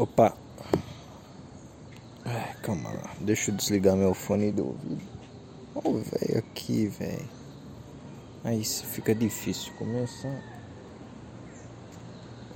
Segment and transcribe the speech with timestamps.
[0.00, 0.32] Opa.
[2.24, 3.10] Ai, calma lá.
[3.20, 5.02] Deixa eu desligar meu fone do ouvido.
[5.74, 7.28] Ô, oh, velho, aqui, velho.
[8.42, 10.42] Aí fica difícil começar.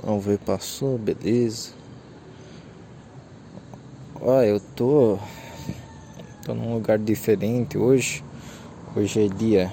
[0.02, 1.72] Vamos ver, passou, beleza.
[4.22, 5.18] Ó, eu tô.
[6.46, 8.24] Tô num lugar diferente hoje.
[8.96, 9.70] Hoje é dia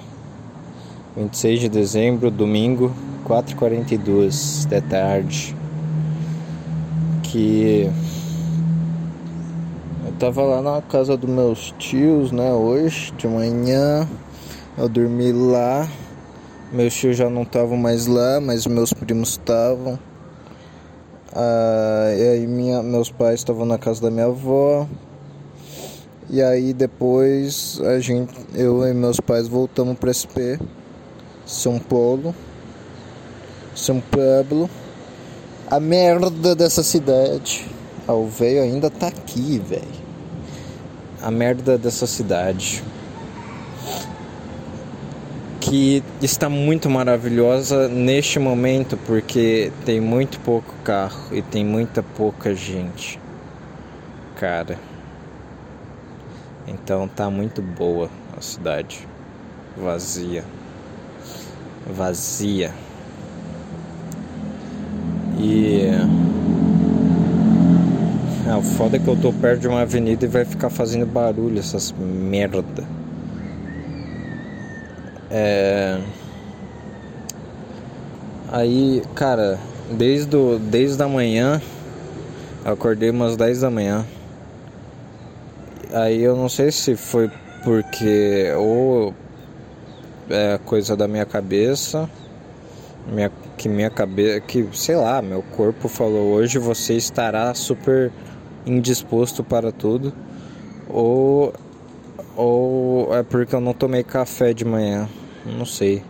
[1.16, 2.94] 26 de dezembro, domingo,
[3.26, 5.61] 4h42 da tarde
[7.32, 7.90] que
[10.04, 14.06] eu tava lá na casa dos meus tios, né, hoje de manhã.
[14.76, 15.88] Eu dormi lá.
[16.70, 19.98] Meus tios já não estavam mais lá, mas meus primos estavam.
[21.34, 24.86] Ah, e aí minha, meus pais estavam na casa da minha avó.
[26.28, 30.60] E aí depois a gente, eu e meus pais voltamos para SP,
[31.46, 32.34] São Paulo,
[33.74, 34.68] São Paulo
[35.72, 37.66] a merda dessa cidade.
[38.06, 40.02] Ah, o velho ainda tá aqui, velho.
[41.22, 42.84] A merda dessa cidade.
[45.58, 52.54] Que está muito maravilhosa neste momento porque tem muito pouco carro e tem muita pouca
[52.54, 53.18] gente.
[54.36, 54.78] Cara.
[56.68, 59.08] Então tá muito boa a cidade.
[59.74, 60.44] Vazia.
[61.86, 62.74] Vazia.
[65.42, 65.90] E.
[68.48, 71.04] Ah, o foda é que eu tô perto de uma avenida e vai ficar fazendo
[71.04, 72.84] barulho essas merda.
[75.28, 75.98] É.
[78.52, 79.58] Aí, cara,
[79.90, 81.60] desde, o, desde a manhã,
[82.64, 84.04] eu acordei umas 10 da manhã.
[85.92, 87.30] Aí eu não sei se foi
[87.64, 89.14] porque ou
[90.30, 92.08] é coisa da minha cabeça
[93.06, 93.30] minha,
[93.62, 98.10] que minha cabeça, que sei lá, meu corpo falou hoje você estará super
[98.66, 100.12] indisposto para tudo,
[100.88, 101.52] ou
[102.36, 105.08] ou é porque eu não tomei café de manhã,
[105.46, 106.02] não sei.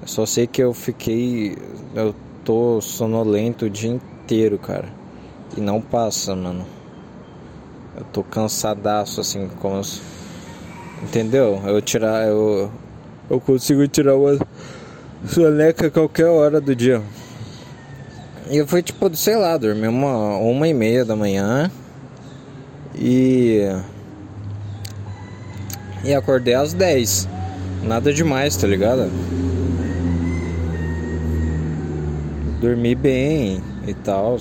[0.00, 1.56] Eu só sei que eu fiquei,
[1.94, 2.12] eu
[2.44, 4.88] tô sonolento o dia inteiro, cara,
[5.56, 6.66] e não passa, mano.
[7.96, 10.00] Eu tô cansadaço assim, como se...
[11.00, 11.62] entendeu?
[11.64, 12.68] Eu tirar, eu
[13.30, 14.36] eu consigo tirar uma
[15.26, 17.02] soneca qualquer hora do dia.
[18.50, 21.70] E eu fui tipo, sei lá, dormi uma, uma e meia da manhã
[22.94, 23.62] e.
[26.04, 27.28] E acordei às 10.
[27.84, 29.10] Nada demais, tá ligado?
[32.60, 34.36] Dormi bem e tal.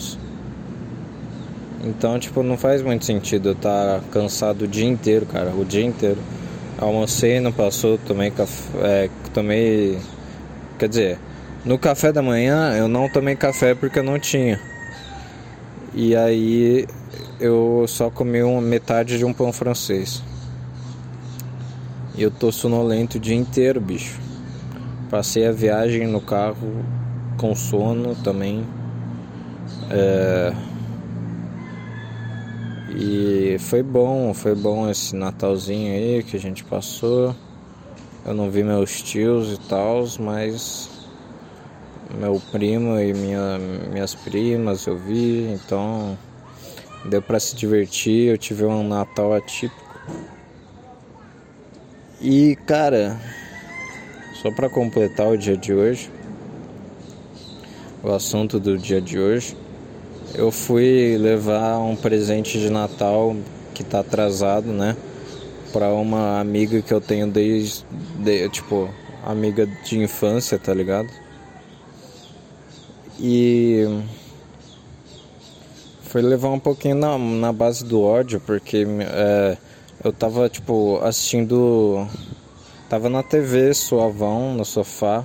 [1.83, 5.51] Então, tipo, não faz muito sentido eu estar tá cansado o dia inteiro, cara.
[5.51, 6.19] O dia inteiro.
[6.77, 9.05] Almocei, não passou, tomei café.
[9.05, 9.99] É, tomei
[10.81, 11.19] Quer dizer,
[11.63, 14.59] no café da manhã eu não tomei café porque eu não tinha.
[15.93, 16.87] E aí
[17.39, 20.23] eu só comi uma metade de um pão francês.
[22.17, 24.19] E eu tô sonolento o dia inteiro, bicho.
[25.07, 26.83] Passei a viagem no carro
[27.37, 28.65] com sono também.
[29.91, 30.51] É...
[32.89, 37.35] E foi bom, foi bom esse Natalzinho aí que a gente passou.
[38.23, 40.89] Eu não vi meus tios e tal, mas
[42.19, 43.57] meu primo e minha,
[43.91, 46.17] minhas primas eu vi, então
[47.05, 48.29] deu para se divertir.
[48.29, 49.81] Eu tive um Natal atípico.
[52.21, 53.19] E cara,
[54.41, 56.11] só para completar o dia de hoje,
[58.03, 59.57] o assunto do dia de hoje,
[60.35, 63.35] eu fui levar um presente de Natal
[63.73, 64.95] que tá atrasado, né?
[65.71, 67.85] Para uma amiga que eu tenho desde,
[68.19, 68.89] de, tipo,
[69.25, 71.09] amiga de infância, tá ligado?
[73.19, 73.85] E
[76.01, 79.57] foi levar um pouquinho na, na base do ódio, porque é,
[80.03, 82.07] eu tava, tipo, assistindo.
[82.89, 85.23] Tava na TV, suavão, no sofá,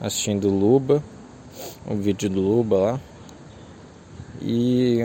[0.00, 1.02] assistindo Luba,
[1.84, 3.00] o vídeo do Luba lá.
[4.40, 5.00] E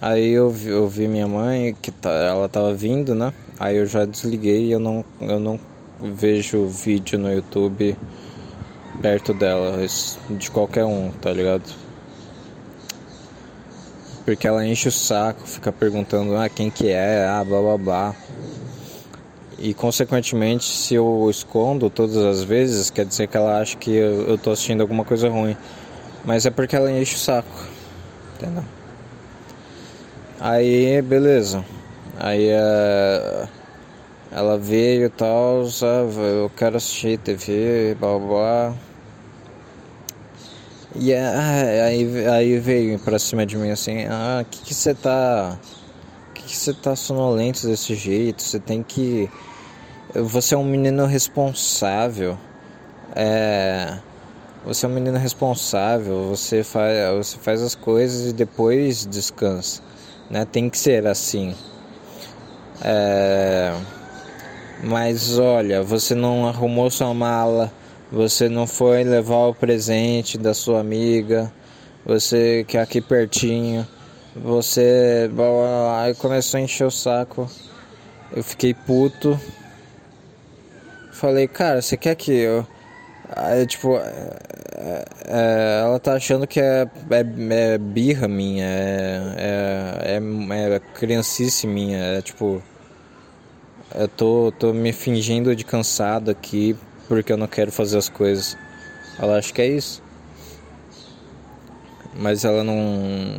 [0.00, 3.32] Aí eu vi, eu vi minha mãe, que tá, ela tava vindo, né?
[3.58, 5.58] Aí eu já desliguei e eu não, eu não
[6.00, 7.96] vejo vídeo no YouTube
[9.02, 9.76] perto dela,
[10.30, 11.64] de qualquer um, tá ligado?
[14.24, 18.14] Porque ela enche o saco, fica perguntando ah, quem que é, ah, blá blá blá.
[19.58, 24.28] E consequentemente, se eu escondo todas as vezes, quer dizer que ela acha que eu,
[24.28, 25.56] eu tô assistindo alguma coisa ruim.
[26.24, 27.66] Mas é porque ela enche o saco,
[28.36, 28.62] entendeu?
[30.40, 31.64] Aí, beleza.
[32.16, 33.48] Aí uh,
[34.30, 38.74] ela veio e tal, eu quero assistir TV, blá blá.
[40.94, 45.58] E é, aí, aí veio pra cima de mim assim, ah, que que você tá.
[46.34, 48.42] Que que você tá sonolento desse jeito?
[48.42, 49.28] Você tem que.
[50.14, 52.38] Você é um menino responsável.
[53.14, 53.98] É.
[54.64, 59.87] Você é um menino responsável, você faz, você faz as coisas e depois descansa.
[60.30, 60.44] Né?
[60.44, 61.54] Tem que ser assim.
[62.82, 63.74] É...
[64.82, 67.72] Mas olha, você não arrumou sua mala,
[68.12, 71.52] você não foi levar o presente da sua amiga,
[72.06, 73.86] você que é aqui pertinho,
[74.36, 75.28] você
[75.96, 77.50] aí começou a encher o saco.
[78.30, 79.38] Eu fiquei puto.
[81.12, 82.64] Falei, cara, você quer que eu.
[83.66, 90.80] Tipo, é, é, ela tá achando que é, é, é birra minha, é, é, é,
[90.94, 92.62] criancice minha, é tipo.
[93.94, 96.76] Eu tô, tô me fingindo de cansado aqui
[97.08, 98.56] porque eu não quero fazer as coisas.
[99.18, 100.02] Ela acha que é isso.
[102.14, 102.76] Mas ela não,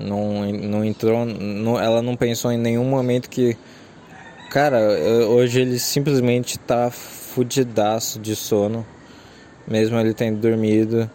[0.06, 3.58] não, não entrou, não, ela não pensou em nenhum momento que.
[4.50, 4.80] Cara,
[5.30, 8.86] hoje ele simplesmente tá fudidaço de sono,
[9.70, 11.10] mesmo ele tendo dormido.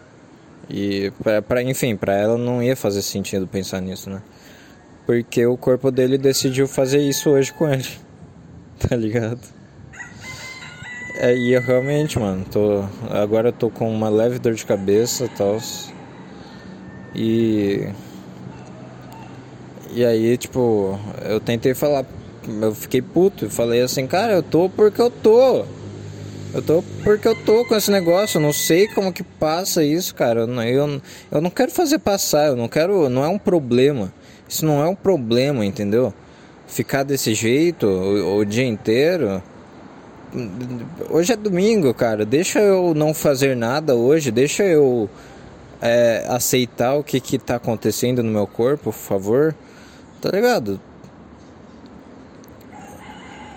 [0.69, 4.21] E, pra, pra, enfim, pra ela não ia fazer sentido pensar nisso, né?
[5.05, 7.85] Porque o corpo dele decidiu fazer isso hoje com ele.
[8.77, 9.39] Tá ligado?
[11.17, 12.83] É, e eu realmente, mano, tô.
[13.09, 15.57] Agora eu tô com uma leve dor de cabeça e tal.
[17.15, 17.87] E.
[19.93, 22.05] E aí, tipo, eu tentei falar.
[22.61, 25.65] Eu fiquei puto e falei assim, cara, eu tô porque eu tô.
[26.55, 30.15] Eu tô porque eu tô com esse negócio, eu não sei como que passa isso,
[30.15, 30.41] cara.
[30.41, 33.09] Eu não, eu, eu não quero fazer passar, eu não quero.
[33.09, 34.13] Não é um problema.
[34.47, 36.13] Isso não é um problema, entendeu?
[36.65, 39.43] Ficar desse jeito o, o dia inteiro
[41.09, 42.25] hoje é domingo, cara.
[42.25, 44.31] Deixa eu não fazer nada hoje.
[44.31, 45.09] Deixa eu
[45.81, 49.55] é, aceitar o que que tá acontecendo no meu corpo, por favor.
[50.21, 50.79] Tá ligado?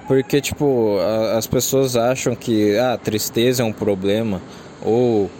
[0.08, 4.40] Porque, tipo, a, as pessoas acham que ah, tristeza é um problema.
[4.82, 5.30] Ou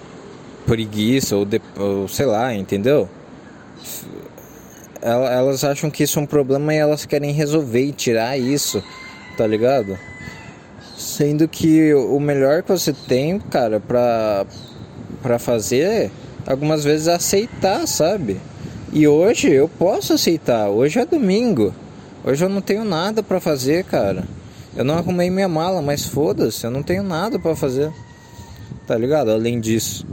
[0.66, 3.08] preguiça, ou, de, ou sei lá, entendeu?
[5.00, 8.84] Elas acham que isso é um problema e elas querem resolver e tirar isso,
[9.36, 9.98] tá ligado?
[10.98, 14.44] Sendo que o melhor que você tem, cara, pra,
[15.22, 16.10] pra fazer,
[16.46, 18.38] algumas vezes é aceitar, sabe?
[18.92, 21.72] E hoje eu posso aceitar, hoje é domingo.
[22.24, 24.24] Hoje eu não tenho nada para fazer, cara.
[24.76, 27.92] Eu não arrumei minha mala, mas foda-se, eu não tenho nada para fazer.
[28.86, 29.30] Tá ligado?
[29.30, 30.06] Além disso.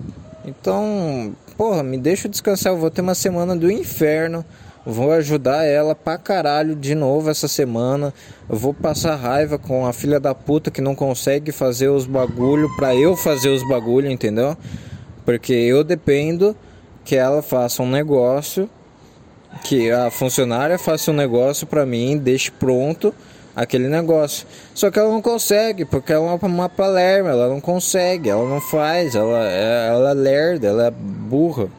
[0.46, 4.46] Então, porra, me deixa descansar, eu vou ter uma semana do inferno
[4.86, 8.14] Vou ajudar ela pra caralho de novo essa semana.
[8.48, 12.70] Eu vou passar raiva com a filha da puta que não consegue fazer os bagulho
[12.76, 14.56] pra eu fazer os bagulho, entendeu?
[15.26, 16.56] Porque eu dependo
[17.04, 18.70] que ela faça um negócio,
[19.64, 23.12] que a funcionária faça um negócio pra mim, deixe pronto
[23.56, 24.46] aquele negócio.
[24.74, 28.60] Só que ela não consegue, porque ela é uma palerma, ela não consegue, ela não
[28.60, 31.70] faz, ela, é, ela é lerda, ela é burra,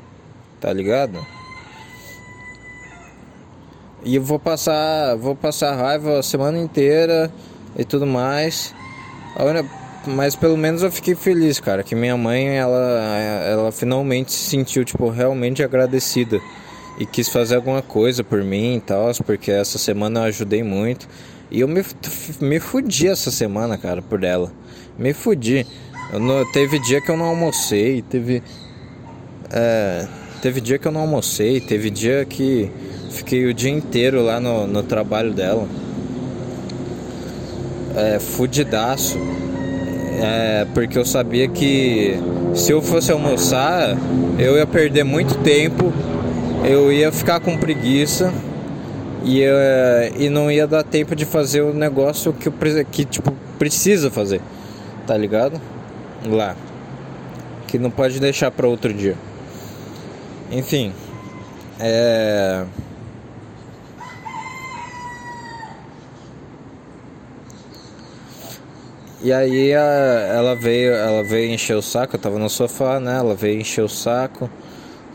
[0.61, 1.19] tá ligado?
[4.05, 7.31] E eu vou passar, vou passar raiva a semana inteira
[7.77, 8.73] e tudo mais.
[10.07, 12.79] Mas pelo menos eu fiquei feliz, cara, que minha mãe, ela,
[13.45, 16.41] ela finalmente se sentiu, tipo, realmente agradecida.
[16.99, 21.09] E quis fazer alguma coisa por mim e tal, porque essa semana eu ajudei muito.
[21.51, 21.83] E eu me,
[22.41, 24.53] me fudi essa semana, cara, por ela.
[24.99, 25.67] Me fudi.
[26.13, 28.43] Não, teve dia que eu não almocei, teve.
[29.53, 30.07] É,
[30.43, 32.71] teve dia que eu não almocei, teve dia que
[33.17, 35.67] Fiquei o dia inteiro lá no, no trabalho dela.
[37.97, 39.19] É, fudidaço.
[40.23, 42.15] É, porque eu sabia que
[42.55, 43.97] se eu fosse almoçar,
[44.39, 45.91] eu ia perder muito tempo,
[46.63, 48.33] eu ia ficar com preguiça
[49.27, 52.49] e, é, e não ia dar tempo de fazer o negócio que,
[52.85, 54.41] que tipo, precisa fazer,
[55.05, 55.61] tá ligado?
[56.25, 56.55] Lá.
[57.67, 59.17] Que não pode deixar para outro dia.
[60.49, 60.93] Enfim.
[61.81, 62.65] É.
[69.25, 73.17] E aí a, ela veio, ela veio encher o saco, eu tava no sofá, né?
[73.19, 74.49] Ela veio encher o saco,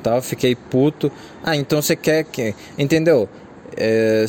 [0.04, 1.10] tal, fiquei puto.
[1.42, 3.30] Ah, então você quer que, entendeu?
[3.78, 4.26] É,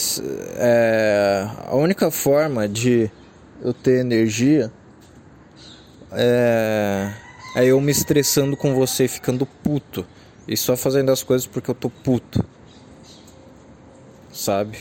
[0.56, 3.10] é, a única forma de
[3.62, 4.72] eu ter energia
[6.12, 7.12] é,
[7.56, 10.06] é eu me estressando com você, ficando puto
[10.46, 12.44] e só fazendo as coisas porque eu tô puto,
[14.32, 14.78] sabe?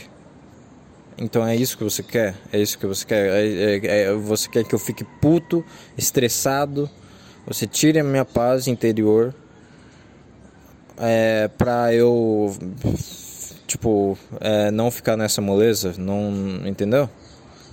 [1.18, 2.34] Então é isso que você quer?
[2.52, 3.28] É isso que você quer?
[3.28, 5.64] É, é, é, você quer que eu fique puto,
[5.96, 6.88] estressado?
[7.46, 9.34] Você tire a minha paz interior?
[10.98, 12.54] é, pra eu,
[13.72, 16.30] tipo, é, não ficar nessa moleza, não,
[16.66, 17.08] entendeu?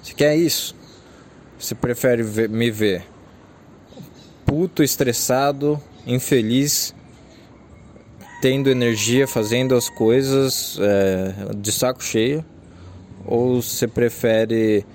[0.02, 0.76] Você quer isso?
[1.60, 3.04] Você prefere ver, me ver
[4.46, 6.96] puto, estressado, infeliz,
[8.42, 12.44] tendo energia, fazendo as coisas é, de saco cheio?
[13.26, 14.86] Ou você prefere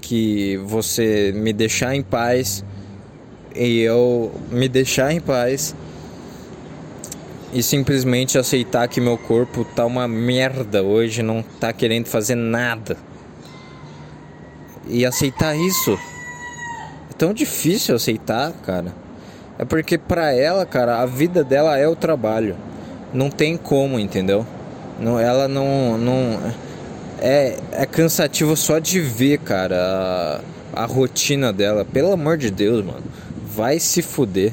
[0.00, 2.64] que você me deixar em paz
[3.56, 5.74] e eu me deixar em paz
[7.52, 12.96] e simplesmente aceitar que meu corpo tá uma merda hoje, não tá querendo fazer nada.
[14.86, 15.98] E aceitar isso
[17.10, 18.94] é tão difícil aceitar, cara.
[19.58, 22.56] É porque pra ela, cara, a vida dela é o trabalho.
[23.12, 24.46] Não tem como, entendeu?
[24.98, 26.38] Não, ela não, não
[27.20, 30.40] é, é cansativo só de ver, cara,
[30.72, 31.84] a, a rotina dela.
[31.84, 33.02] Pelo amor de Deus, mano.
[33.54, 34.52] Vai se fuder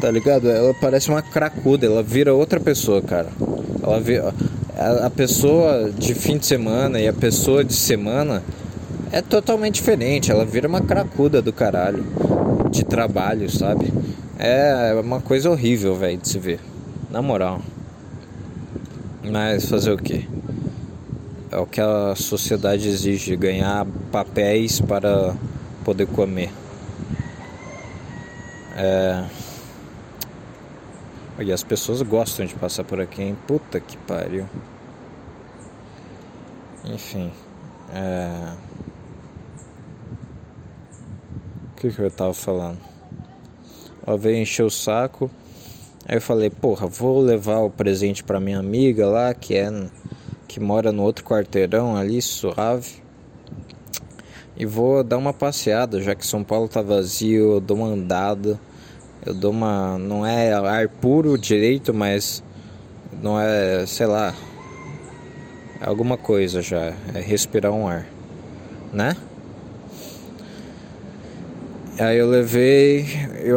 [0.00, 0.50] tá ligado?
[0.50, 3.28] Ela parece uma cracuda, ela vira outra pessoa, cara.
[3.82, 4.34] Ela vira,
[4.76, 8.42] a, pessoa de fim de semana e a pessoa de semana
[9.12, 10.30] é totalmente diferente.
[10.30, 12.04] Ela vira uma cracuda do caralho
[12.70, 13.92] de trabalho, sabe?
[14.38, 16.60] É uma coisa horrível, velho, de se ver.
[17.10, 17.60] Na moral.
[19.22, 20.24] Mas fazer o quê?
[21.50, 25.34] É o que a sociedade exige, ganhar papéis para
[25.84, 26.50] poder comer.
[28.76, 29.22] É
[31.38, 33.36] e as pessoas gostam de passar por aqui, hein?
[33.46, 34.46] Puta que pariu.
[36.84, 37.32] Enfim.
[37.92, 38.52] É...
[41.72, 42.78] O que, que eu tava falando?
[44.06, 45.30] Ela veio encher o saco.
[46.06, 49.70] Aí eu falei, porra, vou levar o presente pra minha amiga lá, que é.
[50.46, 53.02] que mora no outro quarteirão ali, suave.
[54.56, 58.60] E vou dar uma passeada, já que São Paulo tá vazio, eu dou uma andada
[59.24, 59.98] eu dou uma.
[59.98, 62.42] Não é ar puro direito, mas
[63.22, 64.34] não é, sei lá,
[65.80, 66.92] é alguma coisa já.
[67.14, 68.06] É respirar um ar,
[68.92, 69.16] né?
[71.96, 73.06] Aí eu levei,
[73.44, 73.56] eu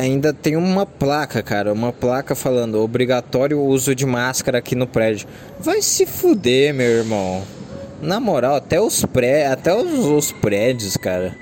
[0.00, 5.26] ainda tem uma placa, cara, uma placa falando obrigatório uso de máscara aqui no prédio.
[5.58, 7.42] Vai se fuder, meu irmão.
[8.00, 11.34] Na moral, até os pré, até os, os prédios, cara,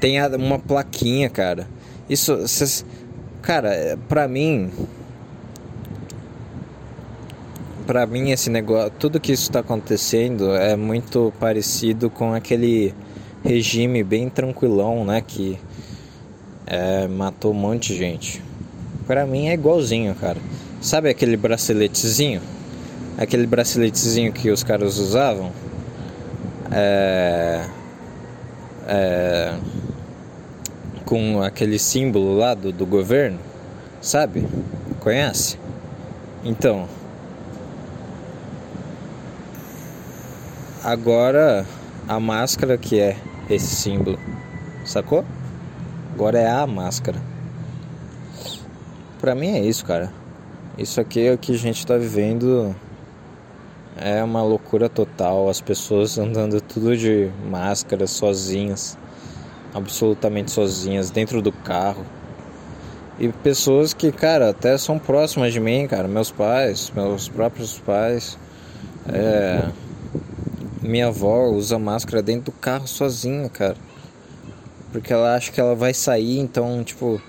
[0.00, 1.68] tem uma plaquinha, cara.
[2.08, 2.86] Isso, cês,
[3.42, 4.70] Cara, é, pra mim.
[7.84, 8.92] Pra mim, esse negócio.
[9.00, 12.94] Tudo que isso tá acontecendo é muito parecido com aquele
[13.42, 15.20] regime bem tranquilão, né?
[15.20, 15.58] Que
[16.68, 18.42] é, matou um monte de gente.
[19.08, 20.38] Pra mim é igualzinho, cara.
[20.80, 22.40] Sabe aquele braceletezinho?
[23.18, 25.50] Aquele braceletezinho que os caras usavam?
[26.70, 27.66] É.
[28.86, 29.54] É
[31.12, 33.38] com aquele símbolo lá do, do governo,
[34.00, 34.48] sabe?
[34.98, 35.58] Conhece?
[36.42, 36.88] Então,
[40.82, 41.66] agora
[42.08, 43.18] a máscara que é
[43.50, 44.18] esse símbolo,
[44.86, 45.22] sacou?
[46.14, 47.20] Agora é a máscara.
[49.20, 50.10] Pra mim é isso, cara.
[50.78, 52.74] Isso aqui é o que a gente tá vivendo.
[53.98, 55.50] É uma loucura total.
[55.50, 58.96] As pessoas andando tudo de máscara, sozinhas
[59.74, 62.04] absolutamente sozinhas dentro do carro.
[63.18, 68.38] E pessoas que, cara, até são próximas de mim, cara, meus pais, meus próprios pais.
[69.12, 69.68] É,
[70.82, 73.76] minha avó usa máscara dentro do carro sozinha, cara.
[74.90, 77.20] Porque ela acha que ela vai sair, então, tipo,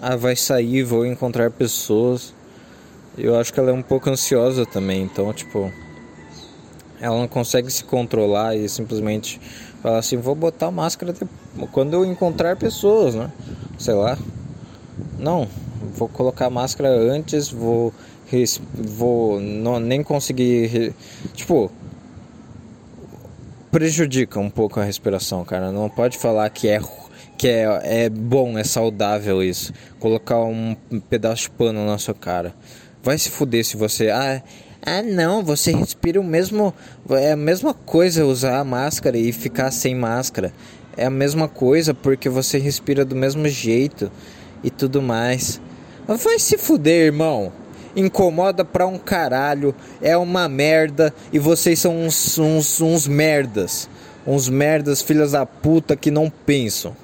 [0.00, 2.34] ah, vai sair, vou encontrar pessoas.
[3.18, 5.70] Eu acho que ela é um pouco ansiosa também, então, tipo,
[7.00, 9.40] ela não consegue se controlar e simplesmente
[9.82, 11.14] fala assim: vou botar máscara
[11.72, 13.30] quando eu encontrar pessoas, né?
[13.78, 14.18] Sei lá.
[15.18, 15.48] Não,
[15.94, 17.92] vou colocar máscara antes, vou
[18.74, 20.94] vou não, nem conseguir
[21.34, 21.70] tipo
[23.70, 25.72] prejudica um pouco a respiração, cara.
[25.72, 26.80] Não pode falar que é
[27.36, 29.72] que é, é bom, é saudável isso.
[29.98, 30.76] Colocar um
[31.08, 32.54] pedaço de pano na sua cara.
[33.02, 34.42] Vai se fuder se você ah,
[34.84, 36.74] ah, não, você respira o mesmo.
[37.10, 40.52] É a mesma coisa usar a máscara e ficar sem máscara.
[40.96, 44.10] É a mesma coisa porque você respira do mesmo jeito
[44.64, 45.60] e tudo mais.
[46.06, 47.52] Vai se fuder, irmão.
[47.94, 49.74] Incomoda pra um caralho.
[50.00, 51.12] É uma merda.
[51.32, 53.88] E vocês são uns, uns, uns merdas.
[54.26, 56.96] Uns merdas, filhas da puta que não pensam.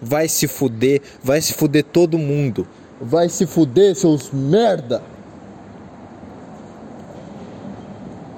[0.00, 1.02] Vai se fuder.
[1.22, 2.66] Vai se fuder todo mundo.
[3.00, 5.02] Vai se fuder, seus merda.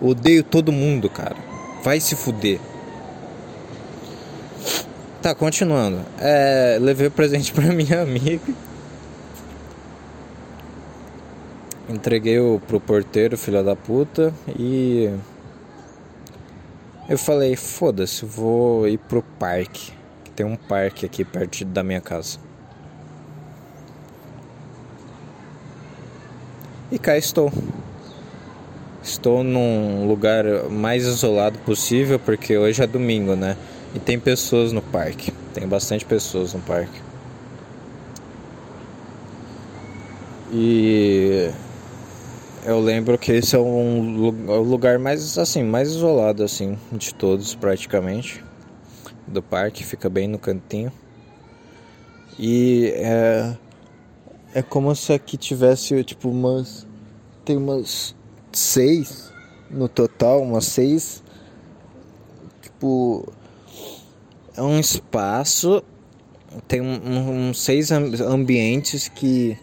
[0.02, 1.36] Odeio todo mundo, cara.
[1.84, 2.58] Vai se fuder.
[5.22, 6.04] Tá, continuando.
[6.18, 8.52] É, levei o presente pra minha amiga.
[11.88, 15.10] Entreguei o, pro porteiro, filho da puta, e
[17.08, 19.92] eu falei, foda-se, vou ir pro parque.
[20.34, 22.38] Tem um parque aqui perto da minha casa.
[26.90, 27.52] E cá estou.
[29.02, 33.56] Estou num lugar mais isolado possível porque hoje é domingo, né?
[33.94, 35.32] E tem pessoas no parque.
[35.52, 37.00] Tem bastante pessoas no parque.
[40.52, 41.50] E
[42.64, 48.44] eu lembro que esse é um lugar mais assim, mais isolado assim de todos praticamente
[49.26, 50.92] do parque, fica bem no cantinho.
[52.38, 53.56] E é
[54.54, 56.86] é como se aqui tivesse tipo umas
[57.44, 58.14] tem umas
[58.58, 59.32] seis
[59.70, 61.22] no total, umas seis
[62.60, 63.26] tipo
[64.56, 65.82] é um espaço
[66.68, 69.56] tem uns um, um, seis ambientes que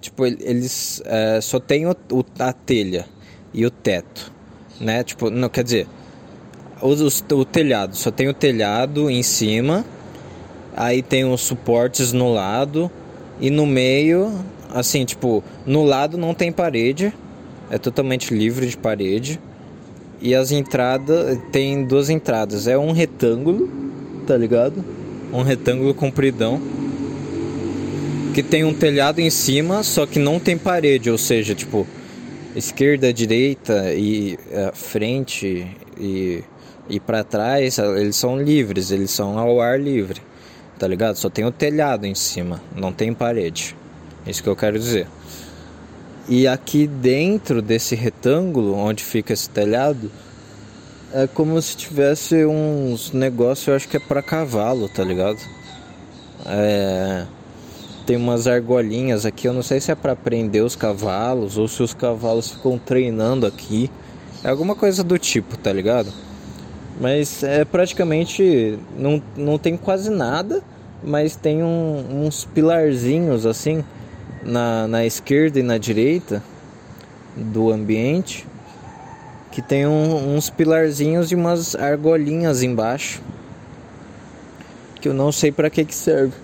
[0.00, 1.94] tipo, eles é, só tem o,
[2.38, 3.06] a telha
[3.52, 4.32] e o teto,
[4.80, 5.02] né?
[5.04, 5.86] Tipo, não quer dizer,
[6.80, 9.84] o, o, o telhado só tem o telhado em cima,
[10.76, 12.90] aí tem os suportes no lado
[13.40, 14.32] e no meio,
[14.72, 17.12] assim, tipo, no lado não tem parede,
[17.70, 19.40] é totalmente livre de parede.
[20.20, 23.70] E as entradas, tem duas entradas, é um retângulo,
[24.26, 24.84] tá ligado?
[25.32, 26.60] Um retângulo compridão
[28.34, 31.86] que tem um telhado em cima, só que não tem parede, ou seja, tipo,
[32.54, 35.66] esquerda, direita e uh, frente
[35.98, 36.42] e,
[36.88, 40.20] e para trás, eles são livres, eles são ao ar livre,
[40.78, 41.16] tá ligado?
[41.16, 43.74] Só tem o telhado em cima, não tem parede.
[44.28, 45.06] Isso que eu quero dizer.
[46.28, 50.10] E aqui dentro desse retângulo onde fica esse telhado,
[51.12, 55.38] é como se tivesse uns negócios, eu acho que é para cavalo, tá ligado?
[56.44, 57.26] É
[58.08, 61.82] tem umas argolinhas aqui, eu não sei se é para prender os cavalos ou se
[61.82, 63.90] os cavalos ficam treinando aqui.
[64.42, 66.10] É alguma coisa do tipo, tá ligado?
[66.98, 70.62] Mas é praticamente não, não tem quase nada,
[71.04, 73.84] mas tem um, uns pilarzinhos assim
[74.48, 76.42] na, na esquerda e na direita
[77.36, 78.46] do ambiente
[79.52, 83.22] que tem um, uns pilarzinhos e umas argolinhas embaixo
[85.00, 86.34] que eu não sei para que que serve.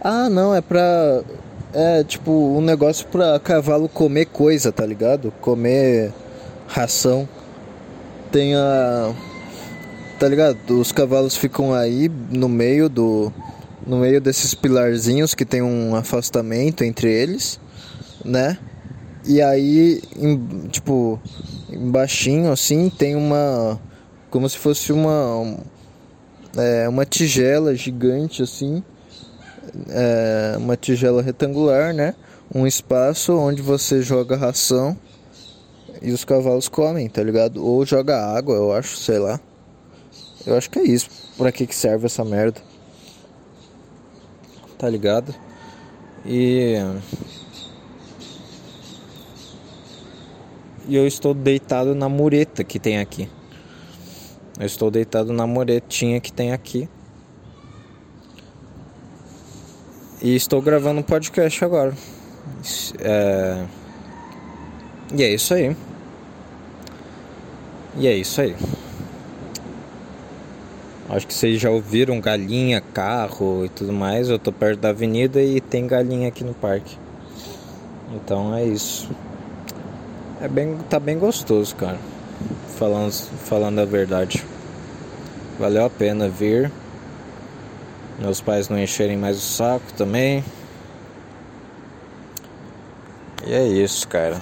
[0.00, 1.22] Ah, não, é pra.
[1.72, 5.32] É tipo um negócio pra cavalo comer coisa, tá ligado?
[5.40, 6.12] Comer
[6.66, 7.28] ração.
[8.32, 9.12] Tem a.
[10.18, 10.58] Tá ligado?
[10.80, 13.32] Os cavalos ficam aí no meio do.
[13.90, 17.58] No meio desses pilarzinhos que tem um afastamento entre eles,
[18.24, 18.56] né?
[19.26, 21.20] E aí, em, tipo,
[21.68, 23.80] embaixinho assim, tem uma.
[24.30, 25.58] Como se fosse uma.
[26.56, 28.82] É, uma tigela gigante assim
[29.88, 32.14] é, uma tigela retangular, né?
[32.52, 34.96] Um espaço onde você joga ração
[36.02, 37.64] e os cavalos comem, tá ligado?
[37.64, 39.38] Ou joga água, eu acho, sei lá.
[40.46, 41.08] Eu acho que é isso.
[41.36, 42.60] Pra que, que serve essa merda?
[44.80, 45.34] Tá ligado?
[46.24, 46.74] E.
[50.88, 53.28] E eu estou deitado na mureta que tem aqui.
[54.58, 56.88] Eu estou deitado na muretinha que tem aqui.
[60.22, 61.94] E estou gravando um podcast agora.
[63.00, 63.66] É...
[65.14, 65.76] E é isso aí.
[67.98, 68.56] E é isso aí.
[71.10, 74.30] Acho que vocês já ouviram galinha, carro e tudo mais.
[74.30, 76.96] Eu tô perto da avenida e tem galinha aqui no parque.
[78.14, 79.10] Então é isso.
[80.40, 81.98] É bem, tá bem gostoso, cara.
[82.78, 84.42] Falando, falando a verdade.
[85.58, 86.72] Valeu a pena vir
[88.20, 90.44] meus pais não encherem mais o saco também.
[93.46, 94.38] E é isso, cara.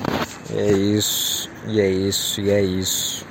[0.50, 3.24] E é isso, e é isso, e é isso.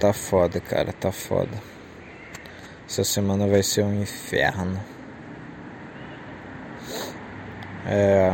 [0.00, 1.62] Tá foda, cara, tá foda.
[2.88, 4.80] Essa semana vai ser um inferno.
[7.86, 8.32] É.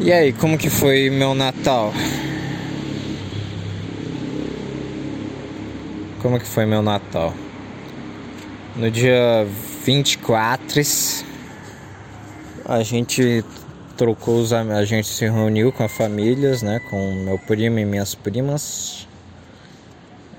[0.00, 1.92] E aí, como que foi meu Natal?
[6.20, 7.32] como que foi meu Natal?
[8.74, 9.46] No dia
[9.84, 10.82] 24
[12.64, 13.44] a gente
[13.96, 18.14] trocou os a gente se reuniu com as famílias, né, com meu primo e minhas
[18.14, 19.06] primas.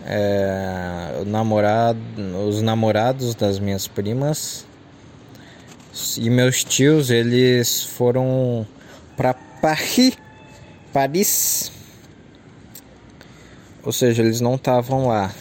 [0.06, 2.00] É, o namorado,
[2.48, 4.65] os namorados das minhas primas
[6.18, 8.68] e meus tios, eles foram
[9.18, 10.18] para Paris,
[10.94, 11.72] Paris.
[13.84, 15.34] Ou seja, eles não estavam lá.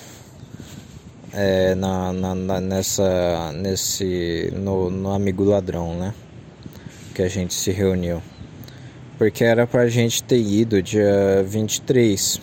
[1.35, 6.15] é, na, na, na, nessa, nesse, no, no Amigo Ladrão, né?
[7.15, 8.21] Que a gente se reuniu.
[9.17, 12.41] Porque era pra gente ter ido dia 23.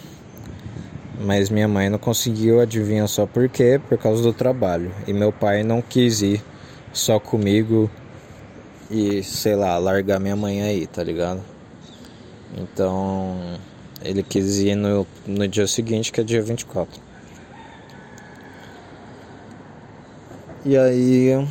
[1.20, 3.80] Mas minha mãe não conseguiu, adivinha só por quê?
[3.88, 4.92] Por causa do trabalho.
[5.06, 6.42] E meu pai não quis ir
[6.94, 7.92] só comigo
[8.90, 11.42] e, sei lá, largar minha mãe aí, tá ligado?
[12.58, 13.60] Então,
[14.04, 17.02] ele quis ir no, no dia seguinte, que é dia 24.
[20.66, 21.48] E aí.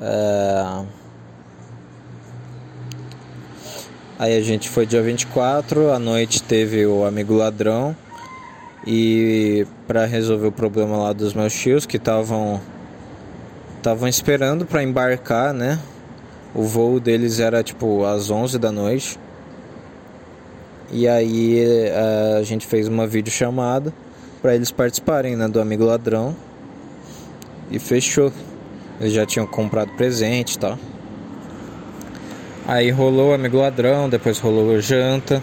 [0.00, 0.99] É...
[4.20, 7.96] Aí a gente foi dia 24, à noite teve o amigo ladrão.
[8.86, 12.60] E para resolver o problema lá dos meus tios que estavam
[13.78, 15.80] estavam esperando para embarcar, né?
[16.54, 19.18] O voo deles era tipo às 11 da noite.
[20.92, 21.64] E aí
[22.38, 23.90] a gente fez uma videochamada
[24.42, 26.36] para eles participarem, né, do amigo ladrão
[27.70, 28.30] e fechou.
[29.00, 30.78] Eles já tinham comprado presente tal.
[32.70, 35.42] Aí rolou amigo ladrão, depois rolou janta.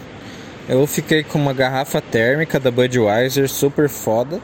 [0.66, 4.40] Eu fiquei com uma garrafa térmica da Budweiser super foda.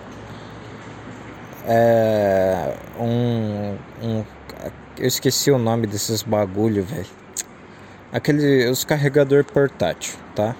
[1.67, 4.23] É, um, um,
[4.99, 7.07] eu esqueci o nome desses bagulho, velho.
[8.13, 10.55] Aquele, os carregador portátil, tá?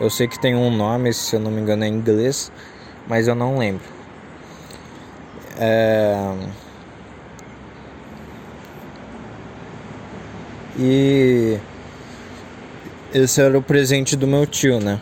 [0.00, 2.50] Eu sei que tem um nome, se eu não me engano é em inglês,
[3.06, 3.84] mas eu não lembro.
[5.58, 6.32] É,
[10.78, 11.58] E
[13.14, 15.00] esse era o presente do meu tio, né?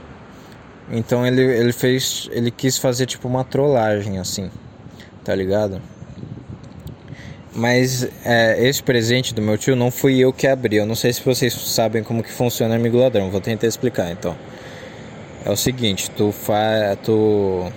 [0.91, 2.29] Então ele, ele fez.
[2.33, 4.51] Ele quis fazer tipo uma trollagem assim,
[5.25, 5.81] tá ligado?
[7.55, 10.77] Mas é, esse presente do meu tio não fui eu que abri.
[10.77, 13.31] Eu não sei se vocês sabem como que funciona Amigo Ladrão.
[13.31, 14.37] Vou tentar explicar então.
[15.45, 16.99] É o seguinte, tu faz.
[17.03, 17.73] Tu.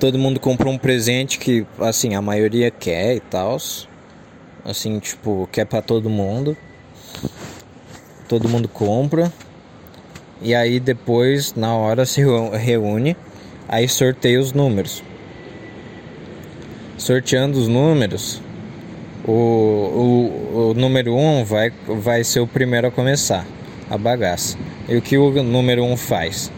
[0.00, 3.58] Todo mundo comprou um presente que, assim, a maioria quer e tal
[4.64, 6.56] assim, tipo, que é para todo mundo.
[8.28, 9.32] Todo mundo compra.
[10.40, 12.22] E aí depois, na hora, se
[12.58, 13.16] reúne,
[13.68, 15.02] aí sorteia os números.
[16.96, 18.40] Sorteando os números,
[19.26, 23.46] o, o, o número 1 um vai, vai ser o primeiro a começar
[23.90, 24.56] a bagaça.
[24.88, 26.50] E o que o número 1 um faz?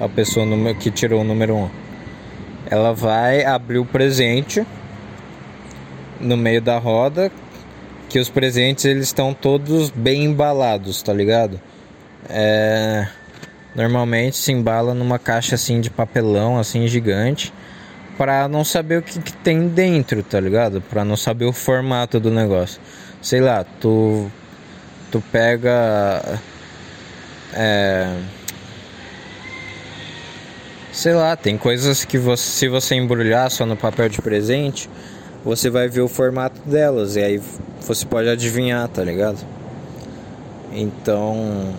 [0.00, 1.62] A pessoa que tirou o número 1.
[1.62, 1.70] Um,
[2.70, 4.64] ela vai abrir o presente
[6.20, 7.30] no meio da roda
[8.12, 11.58] que os presentes eles estão todos bem embalados, tá ligado?
[12.28, 13.08] É,
[13.74, 17.52] normalmente se embala numa caixa assim de papelão assim gigante
[18.18, 20.82] para não saber o que, que, tem dentro, tá ligado?
[20.82, 22.78] Para não saber o formato do negócio.
[23.22, 24.30] Sei lá, tu
[25.10, 26.38] tu pega
[27.54, 28.14] é,
[30.92, 34.90] sei lá, tem coisas que você se você embrulhar só no papel de presente,
[35.44, 37.40] você vai ver o formato delas e aí
[37.80, 39.38] você pode adivinhar, tá ligado?
[40.72, 41.74] Então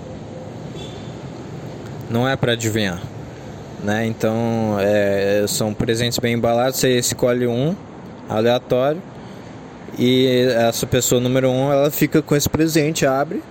[2.10, 3.02] não é para adivinhar,
[3.84, 4.06] né?
[4.06, 6.80] Então é, são presentes bem embalados.
[6.80, 7.76] Você escolhe um
[8.30, 9.02] aleatório
[9.98, 13.42] e essa pessoa número um ela fica com esse presente, abre,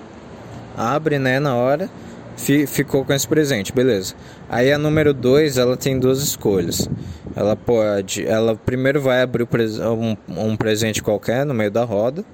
[0.77, 1.40] abre, né?
[1.40, 1.88] Na hora
[2.37, 4.14] ficou com esse presente, beleza.
[4.49, 6.88] Aí a número 2, ela tem duas escolhas.
[7.35, 12.25] Ela pode, ela primeiro vai abrir um, um presente qualquer no meio da roda.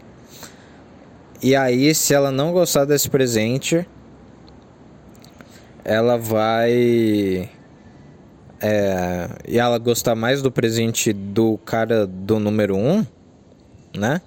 [1.42, 3.86] E aí, se ela não gostar desse presente,
[5.84, 7.48] ela vai
[8.60, 13.06] é, e ela gostar mais do presente do cara do número 1, um,
[13.96, 14.20] né?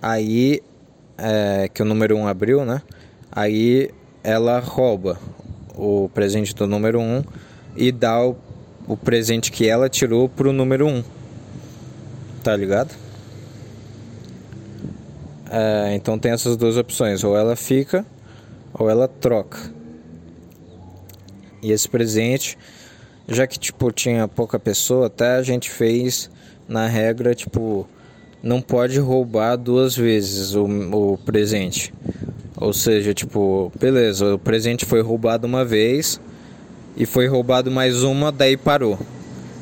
[0.00, 0.62] Aí
[1.16, 2.82] é, que o número 1 um abriu, né?
[3.32, 3.90] Aí
[4.22, 5.18] ela rouba
[5.74, 7.24] o presente do número 1 um
[7.76, 8.36] e dá o,
[8.86, 10.96] o presente que ela tirou pro número 1.
[10.96, 11.04] Um.
[12.42, 12.94] Tá ligado?
[15.50, 18.06] É, então tem essas duas opções, ou ela fica
[18.72, 19.58] ou ela troca.
[21.62, 22.56] E esse presente,
[23.28, 26.30] já que tipo tinha pouca pessoa, até a gente fez
[26.68, 27.88] na regra tipo
[28.42, 31.92] não pode roubar duas vezes o, o presente.
[32.60, 36.20] Ou seja, tipo, beleza, o presente foi roubado uma vez
[36.94, 38.98] e foi roubado mais uma, daí parou.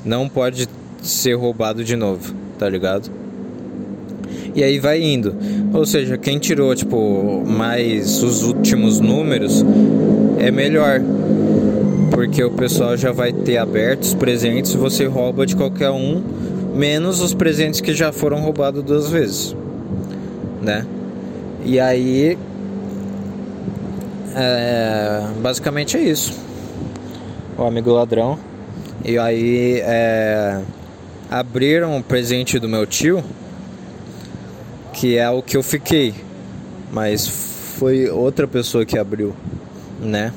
[0.04, 0.68] Não pode
[1.00, 3.08] ser roubado de novo, tá ligado?
[4.52, 5.36] E aí vai indo.
[5.72, 9.64] Ou seja, quem tirou, tipo, mais os últimos números
[10.38, 11.00] é melhor.
[12.10, 16.20] Porque o pessoal já vai ter aberto os presentes, você rouba de qualquer um,
[16.74, 19.54] menos os presentes que já foram roubados duas vezes,
[20.60, 20.84] né?
[21.64, 22.36] E aí
[24.40, 26.32] é, basicamente é isso.
[27.56, 28.38] O amigo ladrão.
[29.04, 30.60] E aí é,
[31.28, 33.24] abriram o presente do meu tio,
[34.92, 36.14] que é o que eu fiquei.
[36.92, 39.34] Mas foi outra pessoa que abriu,
[40.00, 40.32] né?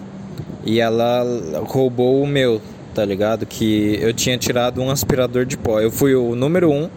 [0.65, 1.23] E ela
[1.65, 2.59] roubou o meu,
[2.95, 3.45] tá ligado?
[3.45, 5.79] Que eu tinha tirado um aspirador de pó.
[5.79, 6.89] Eu fui o número um,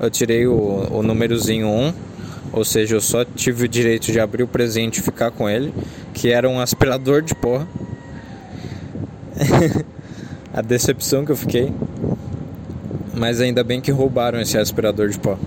[0.00, 1.92] eu tirei o, o númerozinho um,
[2.52, 5.74] ou seja, eu só tive o direito de abrir o presente e ficar com ele,
[6.14, 7.66] que era um aspirador de pó.
[10.54, 11.70] a decepção que eu fiquei.
[13.12, 15.38] Mas ainda bem que roubaram esse aspirador de pó.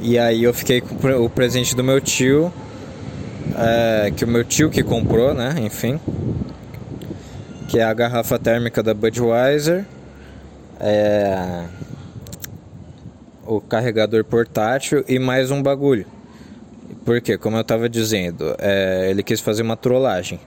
[0.00, 2.52] E aí eu fiquei com o presente do meu tio,
[3.58, 5.56] é, que o meu tio que comprou, né?
[5.60, 5.98] Enfim
[7.70, 9.84] que é a garrafa térmica da Budweiser,
[10.80, 11.66] é,
[13.46, 16.04] o carregador portátil e mais um bagulho.
[17.04, 20.40] Porque, como eu estava dizendo, é, ele quis fazer uma trollagem.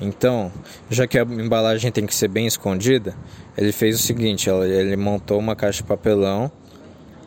[0.00, 0.50] Então,
[0.90, 3.14] já que a embalagem tem que ser bem escondida,
[3.56, 6.50] ele fez o seguinte: ele montou uma caixa de papelão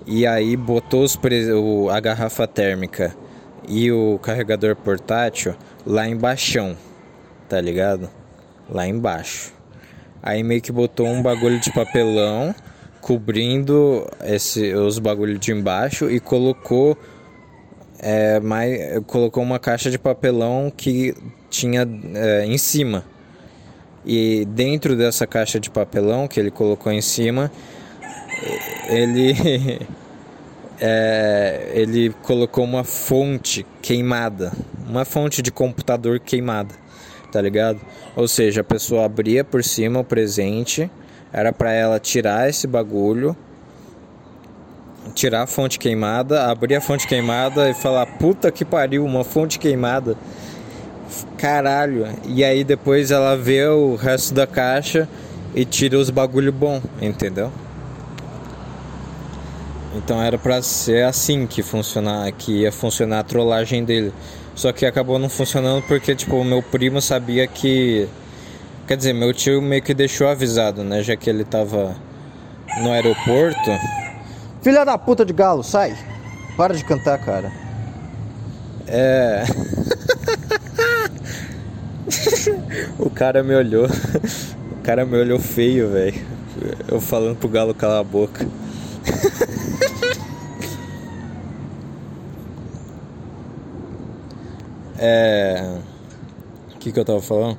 [0.05, 1.17] e aí botou os
[1.55, 3.15] o, a garrafa térmica
[3.67, 6.75] e o carregador portátil lá embaixo,
[7.47, 8.09] tá ligado?
[8.69, 9.53] lá embaixo.
[10.21, 12.53] Aí meio que botou um bagulho de papelão
[13.01, 16.97] cobrindo esse, os bagulhos de embaixo e colocou
[17.99, 21.15] é, mais, colocou uma caixa de papelão que
[21.49, 23.03] tinha é, em cima.
[24.05, 27.51] E dentro dessa caixa de papelão que ele colocou em cima,
[28.87, 29.33] ele
[30.79, 34.53] é, ele colocou uma fonte queimada,
[34.87, 36.87] uma fonte de computador queimada
[37.31, 37.79] tá ligado?
[38.15, 40.89] Ou seja, a pessoa abria por cima o presente,
[41.31, 43.35] era para ela tirar esse bagulho,
[45.13, 49.59] tirar a fonte queimada, abrir a fonte queimada e falar: puta que pariu, uma fonte
[49.59, 50.15] queimada.
[51.37, 52.07] Caralho.
[52.25, 55.07] E aí depois ela vê o resto da caixa
[55.55, 57.51] e tira os bagulho bom, entendeu?
[59.95, 64.13] Então era para ser assim que funcionar, que ia funcionar a trollagem dele.
[64.53, 68.07] Só que acabou não funcionando porque, tipo, meu primo sabia que.
[68.87, 71.03] Quer dizer, meu tio meio que deixou avisado, né?
[71.03, 71.95] Já que ele tava
[72.81, 73.71] no aeroporto.
[74.61, 75.95] Filha da puta de galo, sai!
[76.55, 77.51] Para de cantar, cara.
[78.87, 79.43] É.
[82.97, 83.85] o cara me olhou.
[83.85, 86.25] O cara me olhou feio, velho.
[86.87, 88.47] Eu falando pro galo calar a boca.
[94.99, 95.77] É.
[96.73, 97.57] O que, que eu tava falando?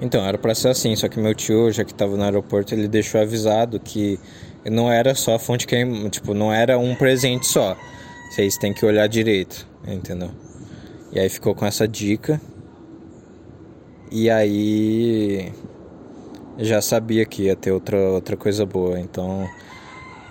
[0.00, 2.88] Então, era pra ser assim, só que meu tio, já que tava no aeroporto, ele
[2.88, 4.18] deixou avisado que
[4.70, 5.76] não era só fonte que.
[6.10, 7.76] Tipo, não era um presente só.
[8.30, 10.30] Vocês têm que olhar direito, entendeu?
[11.12, 12.40] E aí ficou com essa dica.
[14.10, 15.52] E aí.
[16.58, 19.48] Já sabia que ia ter outra, outra coisa boa, então.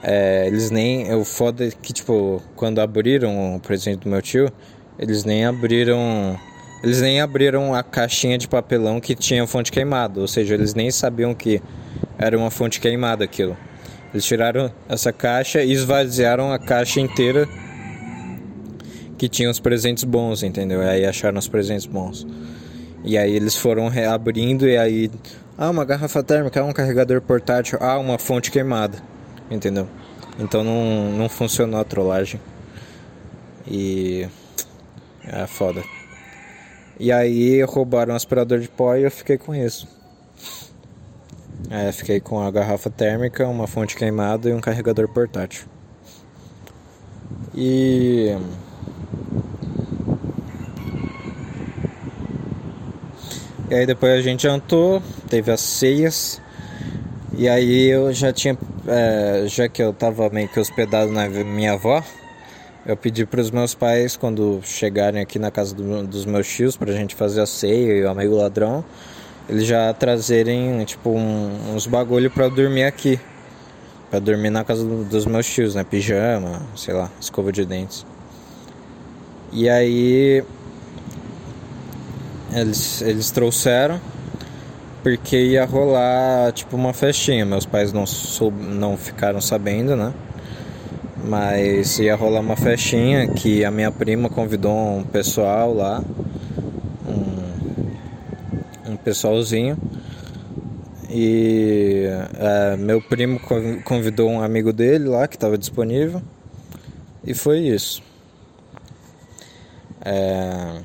[0.03, 1.13] É, eles nem.
[1.13, 4.51] O foda é que, tipo, quando abriram o presente do meu tio,
[4.97, 6.39] eles nem abriram.
[6.83, 10.89] Eles nem abriram a caixinha de papelão que tinha fonte queimada, ou seja, eles nem
[10.89, 11.61] sabiam que
[12.17, 13.55] era uma fonte queimada aquilo.
[14.13, 17.47] Eles tiraram essa caixa e esvaziaram a caixa inteira
[19.17, 20.81] que tinha os presentes bons, entendeu?
[20.81, 22.25] Aí acharam os presentes bons.
[23.03, 25.09] E aí eles foram reabrindo e aí
[25.57, 28.97] ah, uma garrafa térmica, um carregador portátil, ah, uma fonte queimada,
[29.49, 29.87] entendeu?
[30.39, 32.41] Então não, não funcionou a trollagem.
[33.67, 34.27] E
[35.23, 35.83] é foda.
[36.99, 39.87] E aí roubaram um aspirador de pó e eu fiquei com isso.
[41.69, 45.65] É, fiquei com a garrafa térmica, uma fonte queimada e um carregador portátil.
[47.55, 48.35] E.
[53.69, 56.41] E aí depois a gente jantou, teve as ceias.
[57.37, 58.57] E aí eu já tinha.
[58.87, 62.03] É, já que eu tava meio que hospedado na minha avó,
[62.85, 66.75] eu pedi para os meus pais, quando chegarem aqui na casa do, dos meus tios,
[66.75, 68.83] para a gente fazer a ceia e o amigo ladrão,
[69.51, 73.19] eles já trazerem, tipo, um, uns bagulho para dormir aqui.
[74.09, 75.83] para dormir na casa do, dos meus tios, né?
[75.83, 78.05] Pijama, sei lá, escova de dentes.
[79.51, 80.43] E aí.
[82.53, 83.99] Eles, eles trouxeram
[85.03, 87.45] porque ia rolar tipo uma festinha.
[87.45, 90.13] Meus pais não, soub, não ficaram sabendo, né?
[91.23, 96.03] Mas ia rolar uma festinha que a minha prima convidou um pessoal lá,
[99.03, 99.77] pessoalzinho.
[101.09, 102.05] E
[102.39, 103.39] é, meu primo
[103.83, 106.21] convidou um amigo dele lá que estava disponível.
[107.23, 108.01] E foi isso.
[110.03, 110.81] É,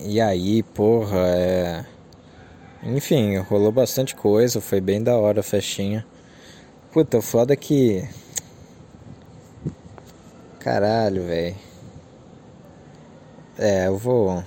[0.00, 1.84] e aí, porra, é,
[2.82, 6.06] Enfim, rolou bastante coisa, foi bem da hora a festinha.
[6.92, 8.04] Puta, o foda é que.
[10.58, 11.56] Caralho, velho.
[13.58, 14.42] É, eu vou.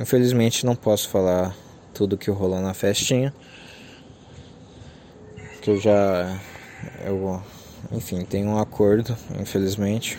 [0.00, 1.54] Infelizmente não posso falar
[1.92, 3.34] tudo que rolou na festinha.
[5.60, 6.40] Que eu já.
[7.04, 7.42] Eu.
[7.92, 10.18] Enfim, tenho um acordo, infelizmente.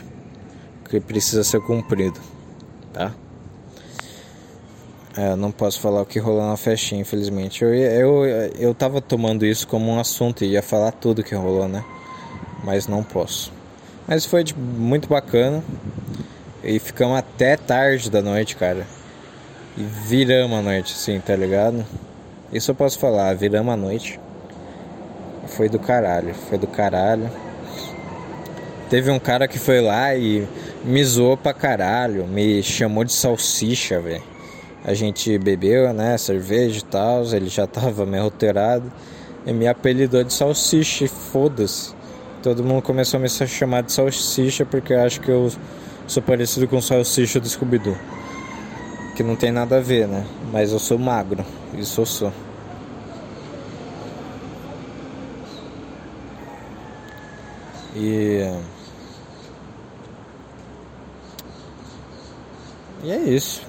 [0.88, 2.20] Que precisa ser cumprido,
[2.94, 3.12] tá?
[5.18, 7.64] É, não posso falar o que rolou na festinha, infelizmente.
[7.64, 8.26] Eu, eu,
[8.60, 11.84] eu tava tomando isso como um assunto e ia falar tudo que rolou, né?
[12.64, 13.52] Mas não posso.
[14.08, 15.64] Mas foi muito bacana.
[16.64, 18.86] E ficamos até tarde da noite, cara.
[19.78, 21.86] E viramos a noite, assim, tá ligado?
[22.52, 24.20] Isso eu posso falar, viramos a noite.
[25.48, 27.30] Foi do caralho, foi do caralho.
[28.90, 30.46] Teve um cara que foi lá e
[30.84, 34.22] me zoou pra caralho, me chamou de salsicha, velho.
[34.84, 38.92] A gente bebeu, né, cerveja e tal, ele já tava meio alterado
[39.46, 41.94] e me apelidou de salsicha, foda-se.
[42.44, 45.50] Todo mundo começou a me chamar de salsicha porque eu acho que eu
[46.08, 47.96] sou parecido com o salsicha do Scooby-Doo.
[49.22, 50.26] Que não tem nada a ver, né?
[50.52, 51.46] Mas eu sou magro,
[51.78, 52.34] isso eu sou.
[57.96, 58.52] E.
[63.04, 63.62] E é isso.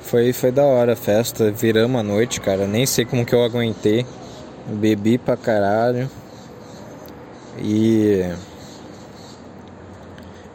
[0.00, 2.66] Foi, foi da hora a festa, viramos a noite, cara.
[2.66, 4.06] Nem sei como que eu aguentei.
[4.66, 6.10] Bebi pra caralho.
[7.58, 8.24] E.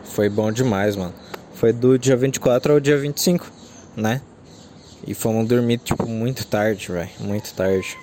[0.03, 1.13] Foi bom demais, mano.
[1.53, 3.56] Foi do dia 24 ao dia 25,
[3.97, 4.21] né?
[5.05, 7.09] E fomos dormir, tipo, muito tarde, velho.
[7.19, 7.97] Muito tarde.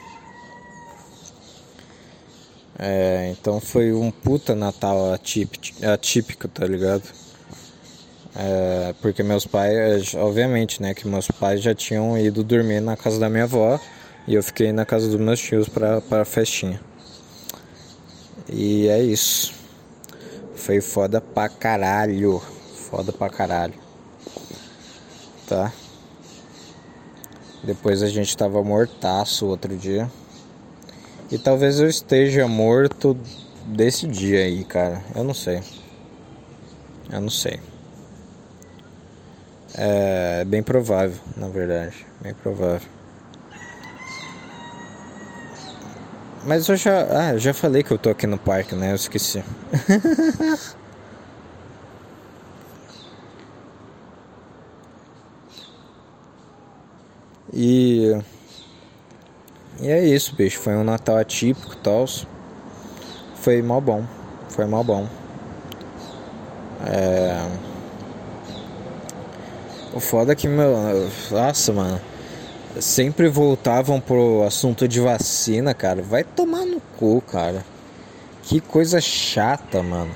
[2.78, 7.04] É, então foi um puta Natal atípico, atípico tá ligado?
[8.34, 13.20] É, porque meus pais, obviamente, né, que meus pais já tinham ido dormir na casa
[13.20, 13.78] da minha avó
[14.26, 16.80] e eu fiquei na casa dos meus tios para para festinha.
[18.48, 19.54] E é isso.
[20.56, 22.42] Foi foda pra caralho.
[22.90, 23.74] Foda pra caralho.
[25.46, 25.72] Tá?
[27.66, 30.10] Depois a gente tava mortaço outro dia.
[31.30, 33.16] E talvez eu esteja morto
[33.66, 35.02] desse dia aí, cara.
[35.14, 35.62] Eu não sei.
[37.10, 37.58] Eu não sei.
[39.76, 42.06] É bem provável, na verdade.
[42.20, 42.88] Bem provável.
[46.46, 47.06] Mas eu já.
[47.10, 48.92] Ah, eu já falei que eu tô aqui no parque, né?
[48.92, 49.42] Eu esqueci.
[57.54, 58.20] e.
[59.80, 60.58] E é isso, bicho.
[60.58, 62.06] Foi um Natal atípico e tal.
[63.36, 64.04] Foi mal bom.
[64.48, 65.08] Foi mal bom.
[66.86, 67.46] É.
[69.92, 71.08] O foda é que, meu.
[71.30, 72.00] Nossa, mano.
[72.80, 76.02] Sempre voltavam pro assunto de vacina, cara.
[76.02, 77.64] Vai tomar no cu, cara.
[78.42, 80.12] Que coisa chata, mano.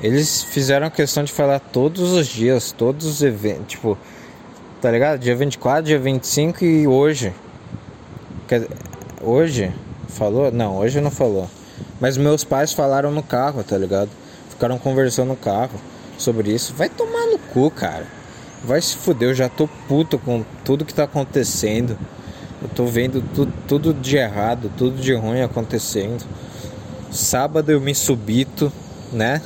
[0.00, 3.66] Eles fizeram questão de falar todos os dias, todos os eventos.
[3.68, 3.98] Tipo,
[4.84, 5.18] tá ligado?
[5.18, 7.32] Dia 24, dia 25 e hoje.
[8.46, 8.68] Quer,
[9.22, 9.72] hoje?
[10.08, 10.52] Falou?
[10.52, 11.48] Não, hoje não falou.
[11.98, 14.10] Mas meus pais falaram no carro, tá ligado?
[14.50, 15.80] Ficaram conversando no carro
[16.18, 16.74] sobre isso.
[16.74, 18.06] Vai tomar no cu, cara.
[18.62, 21.98] Vai se fuder, eu já tô puto com tudo que tá acontecendo.
[22.60, 26.26] Eu tô vendo tudo, tudo de errado, tudo de ruim acontecendo.
[27.10, 28.70] Sábado eu me subito,
[29.10, 29.40] né?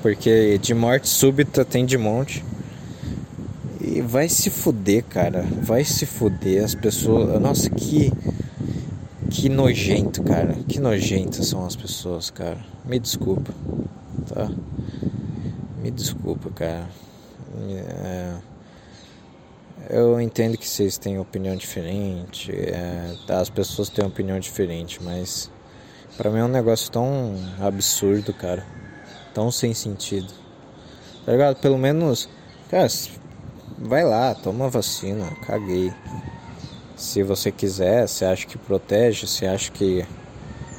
[0.00, 2.44] Porque de morte súbita tem de monte.
[3.90, 5.42] E vai se fuder, cara.
[5.62, 6.64] Vai se fuder.
[6.64, 7.40] As pessoas.
[7.40, 8.12] Nossa, que.
[9.28, 10.54] Que nojento, cara.
[10.68, 12.64] Que nojentas são as pessoas, cara.
[12.84, 13.52] Me desculpa,
[14.28, 14.48] tá?
[15.82, 16.88] Me desculpa, cara.
[17.68, 18.34] É,
[19.90, 25.50] eu entendo que vocês têm opinião diferente, é, as pessoas têm opinião diferente, mas
[26.16, 28.64] para mim é um negócio tão absurdo, cara,
[29.34, 30.32] tão sem sentido.
[31.26, 31.56] Tá ligado?
[31.56, 32.28] Pelo menos,
[32.70, 32.88] cara,
[33.80, 35.92] vai lá, toma vacina, caguei.
[36.96, 40.04] Se você quiser, se acha que protege, se acha que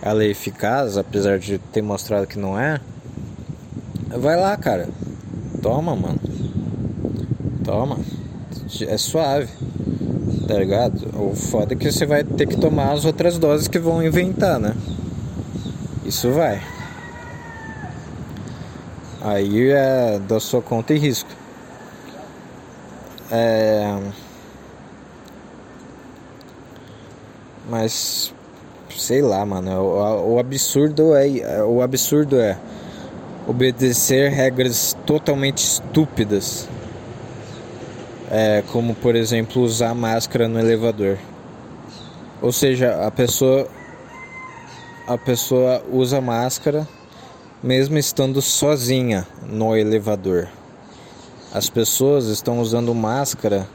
[0.04, 2.80] ela é eficaz, apesar de ter mostrado que não é,
[4.08, 4.88] vai lá, cara.
[5.62, 6.20] Toma, mano.
[7.64, 8.00] Toma.
[8.88, 9.50] É suave.
[10.48, 11.10] Tá ligado?
[11.20, 14.60] O foda é que você vai ter que tomar as outras doses que vão inventar,
[14.60, 14.76] né?
[16.06, 16.62] Isso vai.
[19.22, 21.41] Aí é da sua conta e risco.
[23.32, 23.98] É...
[27.70, 28.34] Mas
[28.98, 29.72] sei lá, mano.
[29.72, 32.58] O, o absurdo é o absurdo é
[33.48, 36.68] obedecer regras totalmente estúpidas
[38.30, 41.18] É, como por exemplo usar máscara no elevador.
[42.42, 43.68] Ou seja, a pessoa
[45.08, 46.88] a pessoa usa máscara
[47.64, 50.50] mesmo estando sozinha no elevador.
[51.54, 53.68] As pessoas estão usando máscara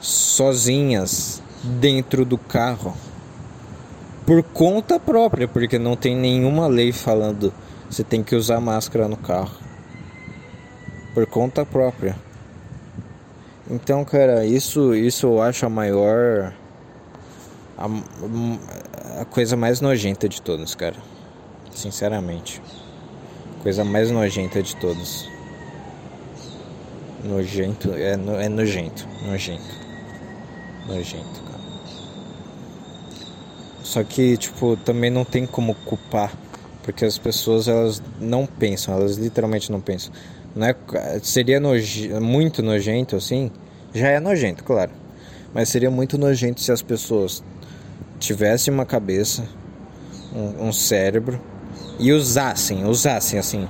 [0.00, 2.94] sozinhas dentro do carro
[4.26, 7.52] por conta própria, porque não tem nenhuma lei falando
[7.88, 9.56] você tem que usar máscara no carro.
[11.14, 12.16] Por conta própria.
[13.70, 16.52] Então, cara, isso isso eu acho a maior
[17.78, 17.86] a,
[19.20, 20.96] a coisa mais nojenta de todas, cara.
[21.70, 22.60] Sinceramente.
[23.62, 25.35] Coisa mais nojenta de todas.
[27.26, 29.64] Nojento, é, é nojento, nojento.
[30.86, 31.60] Nojento, cara.
[33.82, 36.32] Só que, tipo, também não tem como culpar.
[36.84, 40.12] Porque as pessoas, elas não pensam, elas literalmente não pensam.
[40.54, 40.76] Não é,
[41.20, 43.50] seria noje, muito nojento, assim.
[43.92, 44.92] Já é nojento, claro.
[45.52, 47.42] Mas seria muito nojento se as pessoas
[48.20, 49.48] tivessem uma cabeça,
[50.32, 51.40] um, um cérebro
[51.98, 53.66] e usassem, usassem assim,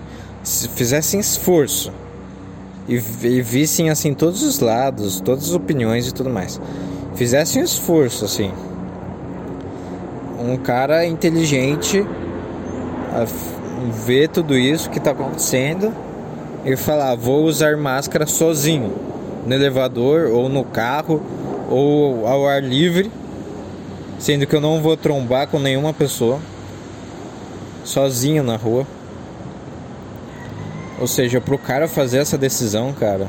[0.75, 1.93] fizessem esforço
[2.89, 6.61] e, e vissem assim todos os lados, todas as opiniões e tudo mais.
[7.15, 8.53] Fizessem um esforço assim.
[10.39, 12.05] Um cara inteligente
[14.05, 15.93] ver tudo isso que está acontecendo
[16.65, 18.93] e falar: vou usar máscara sozinho
[19.47, 21.23] no elevador ou no carro
[21.71, 23.11] ou ao ar livre,
[24.19, 26.39] sendo que eu não vou trombar com nenhuma pessoa
[27.85, 28.87] sozinho na rua.
[30.99, 33.29] Ou seja, pro cara fazer essa decisão, cara,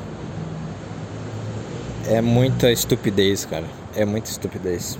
[2.07, 3.65] é muita estupidez, cara.
[3.95, 4.97] É muita estupidez.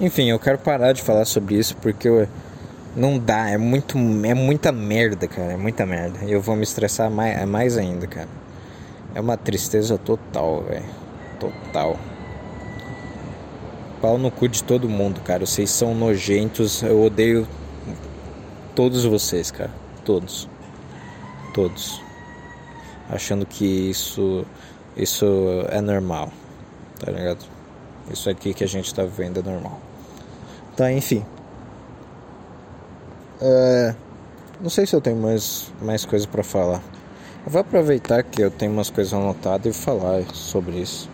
[0.00, 2.28] Enfim, eu quero parar de falar sobre isso porque eu,
[2.94, 6.18] não dá, é muito é muita merda, cara, é muita merda.
[6.24, 8.28] Eu vou me estressar mais, mais ainda, cara.
[9.14, 10.84] É uma tristeza total, velho.
[11.40, 11.96] Total.
[14.02, 15.46] Pau no cu de todo mundo, cara.
[15.46, 16.82] Vocês são nojentos.
[16.82, 17.46] Eu odeio
[18.74, 19.70] todos vocês, cara.
[20.04, 20.48] Todos.
[21.52, 22.00] Todos.
[23.10, 24.44] Achando que isso
[24.96, 25.26] isso
[25.68, 26.32] é normal.
[26.98, 27.44] Tá ligado?
[28.10, 29.80] Isso aqui que a gente tá vivendo é normal.
[30.76, 31.24] Tá, enfim.
[33.40, 33.94] É,
[34.60, 36.82] não sei se eu tenho mais, mais coisa para falar.
[37.46, 41.08] Eu vou aproveitar que eu tenho umas coisas anotadas e falar sobre isso.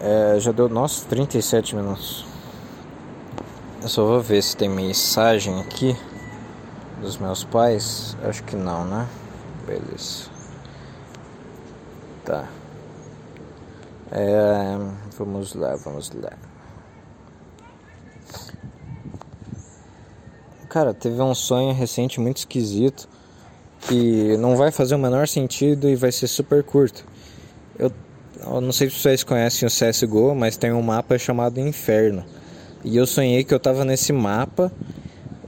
[0.00, 2.24] É, já deu, nossa, 37 minutos.
[3.82, 5.94] Eu só vou ver se tem mensagem aqui
[7.00, 8.16] dos meus pais.
[8.22, 9.08] Acho que não, né?
[9.66, 10.28] Beleza.
[12.24, 12.48] Tá.
[14.12, 14.76] É,
[15.16, 16.32] vamos lá, vamos lá.
[20.68, 23.08] Cara, teve um sonho recente muito esquisito
[23.80, 27.04] que não vai fazer o menor sentido e vai ser super curto.
[27.78, 27.90] Eu,
[28.40, 32.24] eu não sei se vocês conhecem o CSGO, mas tem um mapa chamado Inferno.
[32.84, 34.72] E eu sonhei que eu tava nesse mapa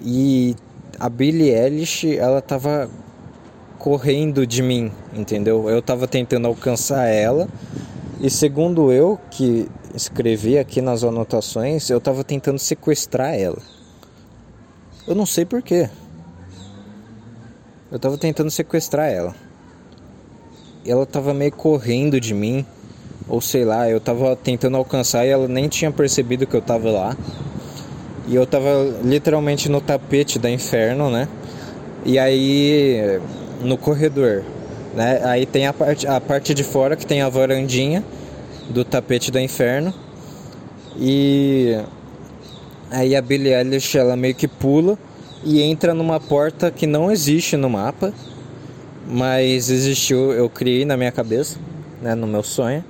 [0.00, 0.56] e
[0.98, 2.88] a Billie Eilish, ela tava
[3.78, 5.68] correndo de mim, entendeu?
[5.68, 7.48] Eu tava tentando alcançar ela
[8.20, 13.58] e segundo eu que escrevi aqui nas anotações, eu tava tentando sequestrar ela.
[15.06, 15.90] Eu não sei porquê.
[17.90, 19.34] Eu tava tentando sequestrar ela.
[20.84, 22.64] E ela tava meio correndo de mim.
[23.28, 26.90] Ou sei lá, eu tava tentando alcançar e ela nem tinha percebido que eu tava
[26.90, 27.16] lá.
[28.28, 28.68] E eu tava
[29.02, 31.28] literalmente no tapete da inferno, né?
[32.04, 33.20] E aí
[33.62, 34.42] no corredor,
[34.94, 35.20] né?
[35.24, 38.04] Aí tem a parte, a parte de fora que tem a varandinha
[38.70, 39.92] do tapete da inferno.
[40.96, 41.76] E
[42.90, 44.98] aí a Billie Eilish ela meio que pula
[45.44, 48.12] e entra numa porta que não existe no mapa,
[49.08, 51.58] mas existiu, eu criei na minha cabeça,
[52.00, 52.84] né, no meu sonho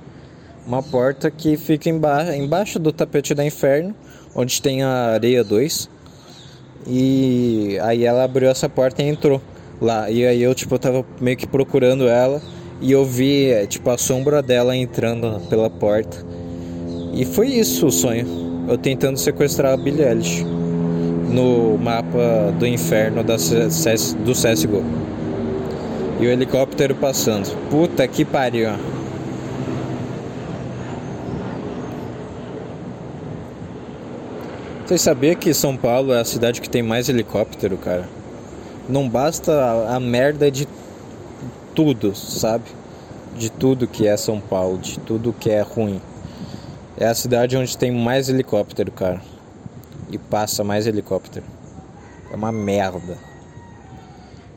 [0.65, 3.93] uma porta que fica embaixo, embaixo do tapete da inferno,
[4.35, 5.89] onde tem a areia 2.
[6.87, 9.41] E aí ela abriu essa porta e entrou
[9.79, 10.09] lá.
[10.09, 12.41] E aí eu tipo tava meio que procurando ela
[12.81, 16.17] e eu vi é, tipo a sombra dela entrando pela porta.
[17.13, 18.25] E foi isso o sonho.
[18.67, 20.43] Eu tentando sequestrar a Billie Eilish
[21.29, 24.83] no mapa do inferno da do CSGO.
[26.19, 27.55] E o helicóptero passando.
[27.69, 28.69] Puta que pariu.
[34.85, 38.07] Você sabia que São Paulo é a cidade que tem mais helicóptero, cara?
[38.89, 40.67] Não basta a, a merda de
[41.73, 42.65] tudo, sabe?
[43.37, 46.01] De tudo que é São Paulo, de tudo que é ruim.
[46.97, 49.21] É a cidade onde tem mais helicóptero, cara.
[50.11, 51.45] E passa mais helicóptero.
[52.29, 53.17] É uma merda.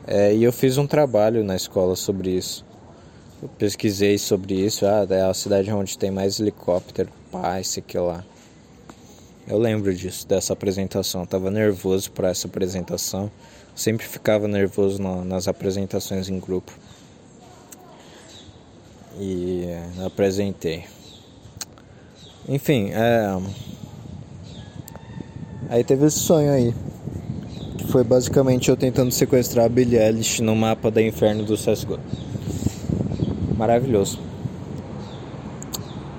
[0.05, 2.65] É, e eu fiz um trabalho na escola sobre isso.
[3.41, 7.97] Eu pesquisei sobre isso, ah, é a cidade onde tem mais helicóptero, pá, esse aqui
[7.97, 8.25] lá.
[9.47, 11.21] Eu lembro disso, dessa apresentação.
[11.21, 13.31] Eu tava nervoso para essa apresentação.
[13.73, 16.71] sempre ficava nervoso no, nas apresentações em grupo.
[19.17, 19.67] E
[20.05, 20.83] apresentei.
[22.47, 23.39] Enfim, é...
[25.69, 26.75] aí teve esse sonho aí.
[27.77, 31.99] Que foi basicamente eu tentando sequestrar a Billie Eilish no mapa da Inferno do CSGO.
[33.55, 34.19] Maravilhoso.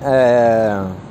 [0.02, 1.07] É...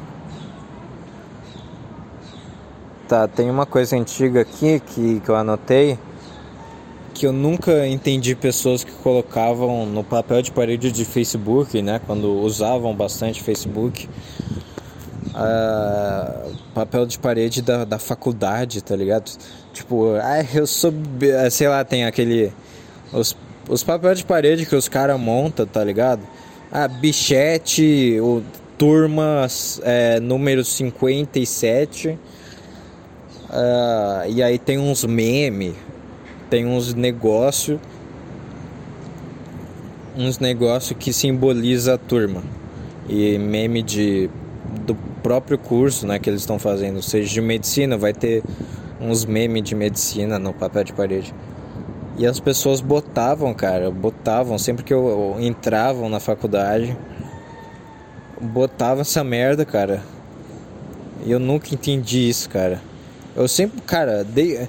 [3.08, 5.97] Tá, tem uma coisa antiga aqui que, que eu anotei
[7.18, 11.99] que eu nunca entendi pessoas que colocavam no papel de parede de Facebook, né?
[12.05, 14.08] Quando usavam bastante Facebook.
[15.30, 19.32] Uh, papel de parede da, da faculdade, tá ligado?
[19.74, 20.93] Tipo, ah, eu sou.
[21.49, 22.53] Sei lá, tem aquele.
[23.12, 23.36] Os,
[23.68, 26.22] os papéis de parede que os caras montam, tá ligado?
[26.72, 28.43] Ah, bichete, o,
[28.78, 29.47] turma
[29.82, 32.18] é, número 57
[33.49, 35.73] Uh, e aí tem uns memes,
[36.49, 37.79] tem uns negócios,
[40.15, 42.43] uns negócios que simboliza a turma.
[43.07, 44.29] E meme de
[44.85, 48.43] do próprio curso, né, que eles estão fazendo, seja de medicina, vai ter
[48.99, 51.33] uns memes de medicina no papel de parede.
[52.17, 56.97] E as pessoas botavam, cara, botavam sempre que eu, eu entravam na faculdade,
[58.41, 60.03] botava essa merda, cara.
[61.25, 62.81] E eu nunca entendi isso, cara.
[63.38, 64.67] Eu sempre, cara, de,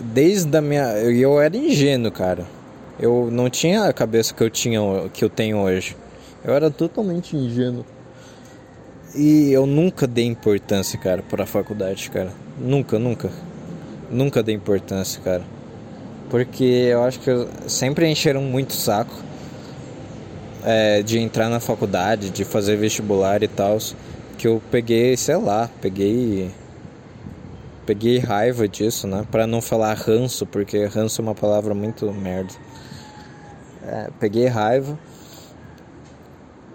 [0.00, 0.94] desde a minha.
[0.94, 2.46] Eu era ingênuo, cara.
[2.98, 4.80] Eu não tinha a cabeça que eu tinha
[5.12, 5.94] que eu tenho hoje.
[6.42, 7.84] Eu era totalmente ingênuo.
[9.14, 12.32] E eu nunca dei importância, cara, para a faculdade, cara.
[12.58, 13.30] Nunca, nunca.
[14.10, 15.42] Nunca dei importância, cara.
[16.30, 19.14] Porque eu acho que eu sempre encheram muito saco
[20.64, 23.76] é, de entrar na faculdade, de fazer vestibular e tal.
[24.38, 26.50] Que eu peguei, sei lá, peguei
[27.86, 29.24] peguei raiva disso, né?
[29.30, 32.52] Para não falar ranço, porque ranço é uma palavra muito merda.
[33.84, 34.98] É, peguei raiva,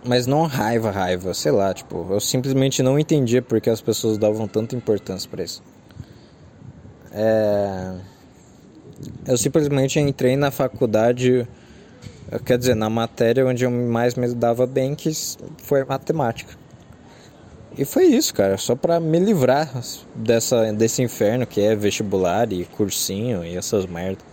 [0.06, 4.48] mas não raiva, raiva, sei lá, tipo, eu simplesmente não entendia porque as pessoas davam
[4.48, 5.62] tanta importância para isso.
[7.12, 7.96] É,
[9.28, 11.46] eu simplesmente entrei na faculdade,
[12.46, 15.12] quer dizer, na matéria onde eu mais me dava bem, que
[15.58, 16.61] foi matemática.
[17.78, 19.72] E foi isso, cara, só para me livrar
[20.14, 24.24] dessa, desse inferno que é vestibular e cursinho e essas merdas.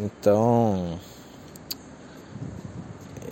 [0.00, 0.98] Então.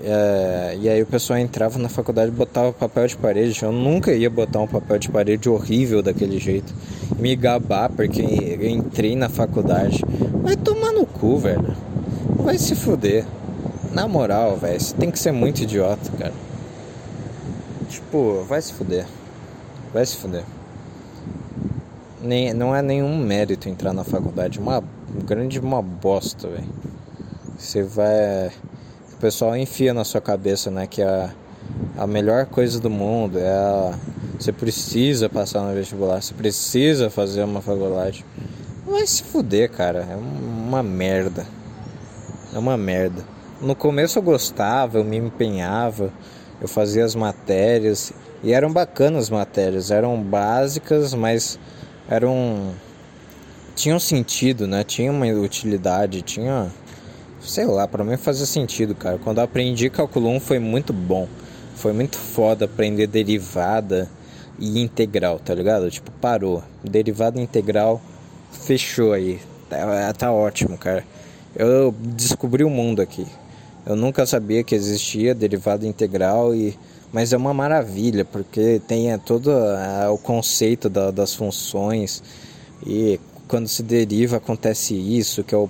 [0.02, 3.60] É, e aí o pessoal entrava na faculdade e botava papel de parede.
[3.62, 6.72] Eu nunca ia botar um papel de parede horrível daquele jeito.
[7.18, 10.02] Me gabar porque eu entrei na faculdade.
[10.42, 11.76] Vai tomar no cu, velho.
[12.36, 13.26] Vai se fuder.
[13.92, 16.49] Na moral, velho, você tem que ser muito idiota, cara.
[18.00, 19.06] Tipo, vai se fuder.
[19.92, 20.44] Vai se fuder.
[22.20, 24.58] Nem, não é nenhum mérito entrar na faculdade.
[24.58, 24.82] Uma
[25.24, 26.68] grande uma bosta, velho.
[27.56, 28.48] Você vai.
[29.12, 30.86] O pessoal enfia na sua cabeça, né?
[30.86, 31.30] Que a,
[31.96, 33.94] a melhor coisa do mundo é a.
[34.38, 38.24] Você precisa passar no vestibular, você precisa fazer uma faculdade.
[38.86, 40.00] Vai se fuder, cara.
[40.10, 41.46] É uma merda.
[42.52, 43.22] É uma merda.
[43.60, 46.10] No começo eu gostava, eu me empenhava
[46.60, 51.58] eu fazia as matérias e eram bacanas as matérias, eram básicas, mas
[52.08, 52.72] eram
[53.74, 54.84] tinham sentido, né?
[54.84, 56.70] Tinha uma utilidade, tinha
[57.40, 59.18] sei lá, para mim fazia sentido, cara.
[59.18, 61.26] Quando eu aprendi cálculo 1 foi muito bom.
[61.74, 64.08] Foi muito foda aprender derivada
[64.58, 65.90] e integral, tá ligado?
[65.90, 66.62] Tipo, parou.
[66.84, 68.00] Derivada integral
[68.52, 69.40] fechou aí.
[69.68, 71.04] Tá, tá ótimo, cara.
[71.56, 73.26] Eu descobri o mundo aqui.
[73.90, 76.78] Eu nunca sabia que existia derivada integral e
[77.12, 82.22] mas é uma maravilha porque tem é, todo é, o conceito da, das funções
[82.86, 83.18] e
[83.48, 85.68] quando se deriva acontece isso que é o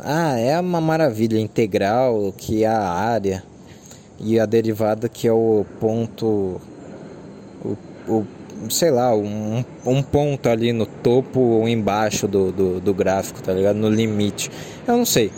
[0.00, 3.44] ah é uma maravilha integral que é a área
[4.18, 6.58] e a derivada que é o ponto
[7.62, 7.76] o,
[8.08, 8.26] o
[8.70, 13.52] sei lá um, um ponto ali no topo ou embaixo do, do, do gráfico tá
[13.52, 13.76] ligado?
[13.76, 14.50] No limite.
[14.88, 15.30] Eu não sei.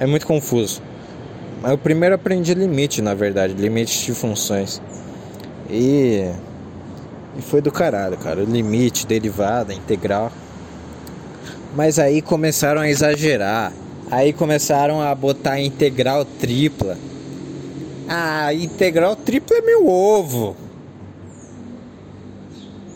[0.00, 0.80] É muito confuso
[1.70, 4.80] eu primeiro aprendi limite, na verdade, limites de funções.
[5.70, 6.30] E,
[7.38, 8.42] e foi do caralho, cara.
[8.42, 10.30] Limite, derivada, integral.
[11.74, 13.72] Mas aí começaram a exagerar.
[14.10, 16.96] Aí começaram a botar integral tripla.
[18.08, 20.56] Ah, integral tripla é meu ovo.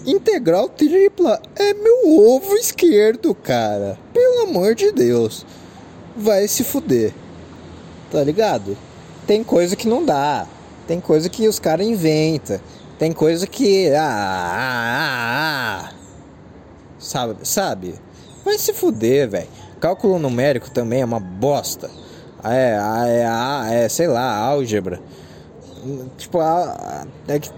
[0.06, 3.98] Integral tripla é meu ovo esquerdo, cara.
[4.12, 5.44] Pelo amor de Deus.
[6.16, 7.12] Vai se fuder.
[8.10, 8.76] Tá ligado?
[9.28, 10.46] tem coisa que não dá.
[10.86, 12.58] Tem coisa que os caras inventam.
[12.98, 13.92] Tem coisa que.
[13.94, 15.92] Ah, ah, ah,
[16.98, 17.36] sabe?
[17.46, 17.94] Sabe?
[18.42, 19.46] Vai se fuder, velho.
[19.78, 21.90] Cálculo numérico também é uma bosta.
[22.42, 24.98] É, é, é, sei lá, álgebra.
[26.16, 27.50] Tipo, a, é que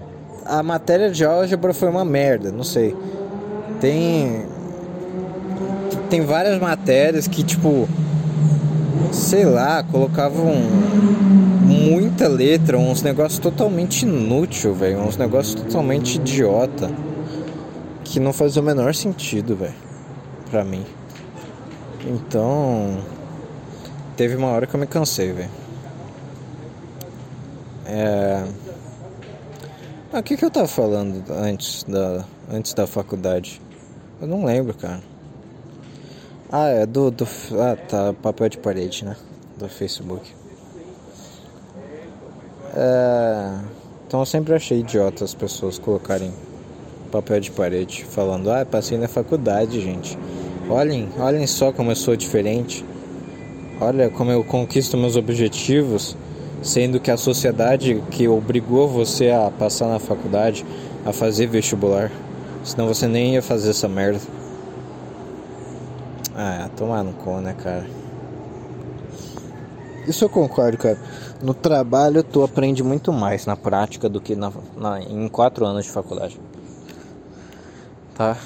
[0.45, 2.95] a matéria de álgebra foi uma merda, não sei.
[3.79, 4.45] Tem.
[6.09, 7.87] Tem várias matérias que, tipo.
[9.11, 10.53] Sei lá, colocavam
[11.65, 14.99] muita letra, uns negócios totalmente inútil, velho.
[14.99, 16.89] Uns negócios totalmente idiota.
[18.03, 19.73] Que não faz o menor sentido, velho.
[20.49, 20.85] Pra mim.
[22.05, 22.97] Então.
[24.15, 25.49] Teve uma hora que eu me cansei, velho.
[27.85, 28.43] É.
[30.13, 33.61] Ah, o que, que eu tava falando antes da, antes da faculdade?
[34.21, 35.10] Eu não lembro, cara.
[36.51, 37.25] Ah, é do, do.
[37.53, 38.13] Ah, tá.
[38.21, 39.15] Papel de parede, né?
[39.57, 40.29] Do Facebook.
[42.75, 43.59] É,
[44.05, 46.33] então eu sempre achei idiota as pessoas colocarem
[47.11, 50.17] papel de parede falando, ah, passei na faculdade, gente.
[50.69, 52.83] Olhem, olhem só como eu sou diferente.
[53.79, 56.15] Olha como eu conquisto meus objetivos,
[56.61, 60.65] sendo que a sociedade que obrigou você a passar na faculdade,
[61.05, 62.11] a fazer vestibular,
[62.63, 64.19] senão você nem ia fazer essa merda.
[66.35, 67.85] Ah, tomar no cu, né, cara?
[70.07, 70.97] Isso eu concordo, cara.
[71.41, 75.85] No trabalho tu aprende muito mais na prática do que na, na, em quatro anos
[75.85, 76.39] de faculdade.
[78.15, 78.37] Tá?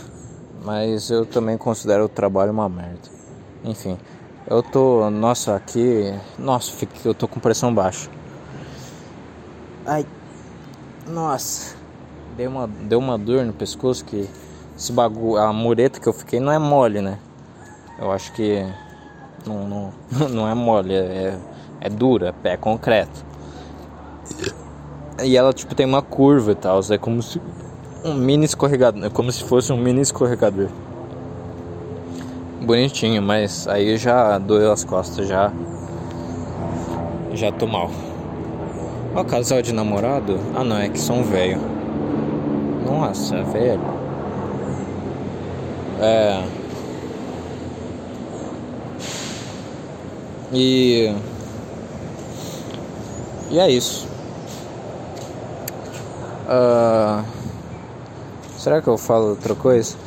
[0.63, 3.09] Mas eu também considero o trabalho uma merda.
[3.63, 3.97] Enfim,
[4.47, 5.09] eu tô.
[5.09, 6.13] Nossa, aqui.
[6.37, 6.71] Nossa,
[7.03, 8.09] eu tô com pressão baixa.
[9.85, 10.05] Ai.
[11.07, 11.75] Nossa.
[12.35, 14.29] Deu uma, deu uma dor no pescoço que
[14.77, 15.37] esse bagulho.
[15.37, 17.19] A mureta que eu fiquei não é mole, né?
[17.97, 18.65] Eu acho que
[19.45, 19.93] não, não,
[20.29, 21.37] não é mole, é,
[21.81, 23.25] é dura, é concreto.
[25.23, 27.41] E ela tipo tem uma curva e tal, é como se
[28.03, 30.67] um mini escorregador, é como se fosse um mini escorregador.
[32.61, 35.51] Bonitinho, mas aí já doeu as costas, já
[37.33, 37.91] já tô mal.
[39.15, 40.39] Ó, casal de namorado?
[40.55, 41.59] Ah não, é que são velho.
[42.85, 43.81] Nossa, velho.
[46.01, 46.43] É.
[50.55, 51.13] E.
[53.51, 54.07] E é isso.
[56.47, 57.25] Uh,
[58.57, 59.97] será que eu falo outra coisa?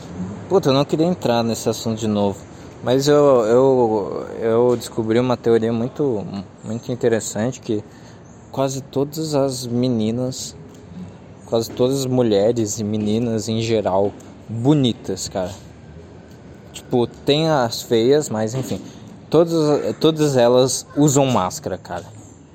[0.48, 2.38] Puta, eu não queria entrar nesse assunto de novo.
[2.82, 6.24] Mas eu, eu, eu descobri uma teoria muito,
[6.64, 7.84] muito interessante que
[8.50, 10.56] quase todas as meninas,
[11.44, 14.12] quase todas as mulheres e meninas em geral,
[14.48, 15.52] bonitas, cara.
[16.72, 18.80] Tipo, tem as feias, mas enfim
[19.30, 22.04] Todas, todas elas usam máscara, cara.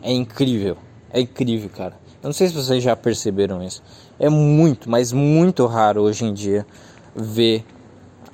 [0.01, 0.77] É incrível.
[1.11, 1.93] É incrível, cara.
[2.21, 3.83] Eu não sei se vocês já perceberam isso.
[4.19, 6.65] É muito, mas muito raro hoje em dia
[7.15, 7.63] ver,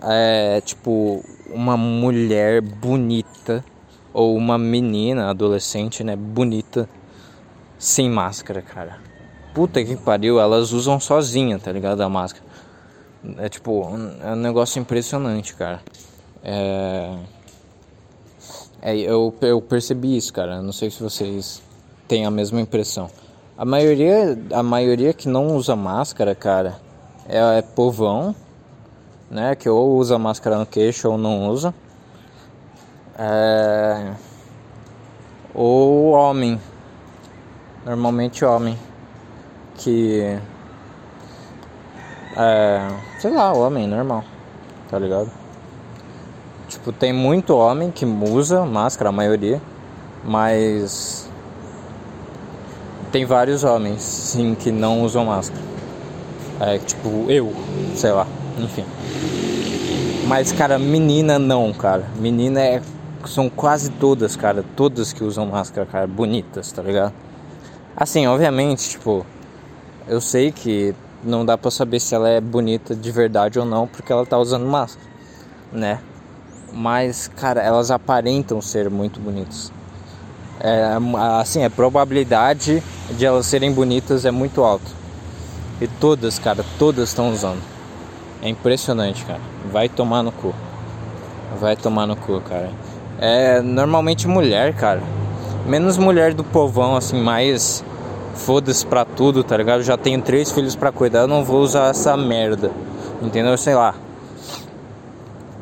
[0.04, 3.64] é, tipo, uma mulher bonita
[4.14, 6.88] ou uma menina, adolescente, né, bonita,
[7.78, 8.98] sem máscara, cara.
[9.54, 12.02] Puta que pariu, elas usam sozinha, tá ligado?
[12.02, 12.46] A máscara.
[13.38, 13.84] É tipo,
[14.24, 15.82] é um negócio impressionante, cara.
[16.44, 17.18] É.
[18.82, 20.62] É, eu, eu percebi isso, cara.
[20.62, 21.62] Não sei se vocês
[22.08, 23.10] têm a mesma impressão.
[23.58, 26.78] A maioria, a maioria que não usa máscara, cara,
[27.28, 28.34] é, é povão,
[29.30, 29.54] né?
[29.56, 31.74] Que ou usa máscara no queixo ou não usa.
[33.18, 34.14] É...
[35.54, 36.60] Ou homem.
[37.86, 38.78] Normalmente homem.
[39.76, 40.40] Que.
[42.38, 42.88] É.
[43.20, 44.24] Sei lá, homem normal.
[44.90, 45.39] Tá ligado?
[46.70, 49.60] Tipo, tem muito homem que usa máscara, a maioria,
[50.24, 51.28] mas
[53.12, 55.62] tem vários homens, sim, que não usam máscara.
[56.60, 57.52] É, tipo, eu,
[57.96, 58.28] sei lá,
[58.60, 58.86] enfim.
[60.28, 62.06] Mas, cara, menina não, cara.
[62.18, 62.82] Menina é.
[63.26, 64.64] São quase todas, cara.
[64.76, 67.14] Todas que usam máscara, cara, bonitas, tá ligado?
[67.98, 69.26] Assim, obviamente, tipo,
[70.08, 70.94] eu sei que
[71.24, 74.38] não dá pra saber se ela é bonita de verdade ou não, porque ela tá
[74.38, 75.06] usando máscara,
[75.74, 76.00] né?
[76.74, 79.72] Mas cara, elas aparentam ser muito bonitas.
[80.60, 80.98] É,
[81.40, 84.92] assim, a probabilidade de elas serem bonitas é muito alta.
[85.80, 87.62] E todas, cara, todas estão usando.
[88.42, 89.40] É impressionante, cara.
[89.72, 90.54] Vai tomar no cu.
[91.60, 92.70] Vai tomar no cu, cara.
[93.18, 95.02] É normalmente mulher, cara.
[95.66, 97.84] Menos mulher do povão, assim, mais
[98.34, 99.84] foda-se pra tudo, tá ligado?
[99.84, 102.72] Já tenho três filhos para cuidar, eu não vou usar essa merda.
[103.22, 103.58] Entendeu?
[103.58, 103.94] Sei lá.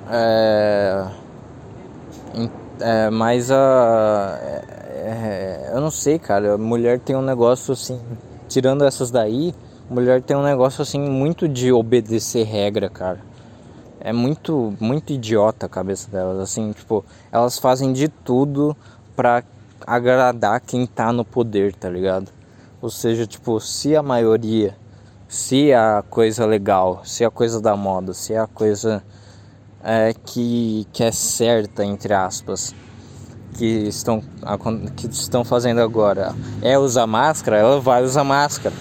[0.09, 1.07] É,
[2.79, 4.63] é, mas a, é,
[5.07, 6.57] é, eu não sei, cara.
[6.57, 7.99] Mulher tem um negócio assim,
[8.47, 9.53] tirando essas daí,
[9.89, 13.19] mulher tem um negócio assim muito de obedecer regra, cara.
[13.99, 18.75] É muito, muito idiota a cabeça delas, assim, tipo, elas fazem de tudo
[19.15, 19.43] pra
[19.85, 22.31] agradar quem tá no poder, tá ligado?
[22.81, 24.77] Ou seja, tipo, se a maioria,
[25.27, 29.03] se a coisa legal, se a coisa da moda, se a coisa
[29.87, 32.75] é, que, que é certa, entre aspas,
[33.57, 34.21] que estão,
[34.97, 38.75] que estão fazendo agora é usar máscara, ela vai usar máscara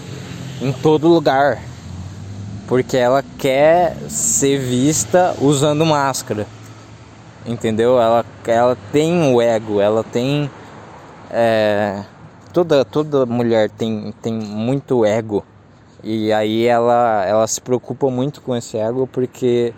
[0.61, 1.59] em todo lugar.
[2.67, 6.45] Porque ela quer ser vista usando máscara.
[7.45, 7.97] Entendeu?
[7.97, 10.51] Ela, ela tem o ego, ela tem.
[11.31, 12.03] É,
[12.51, 15.45] toda, toda mulher tem, tem muito ego.
[16.03, 19.73] E aí ela, ela se preocupa muito com esse ego porque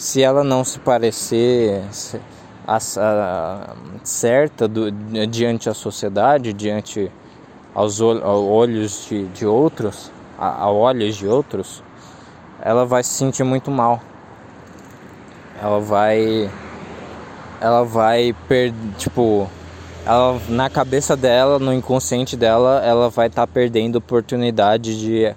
[0.00, 1.82] se ela não se parecer
[2.66, 4.90] a, a, certa do,
[5.26, 7.12] diante a sociedade, diante
[7.74, 11.82] aos, aos olhos de, de outros, a, a olhos de outros,
[12.62, 14.00] ela vai se sentir muito mal.
[15.62, 16.50] Ela vai.
[17.60, 18.74] Ela vai perder.
[18.96, 19.50] Tipo.
[20.06, 25.36] Ela, na cabeça dela, no inconsciente dela, ela vai estar tá perdendo oportunidade de,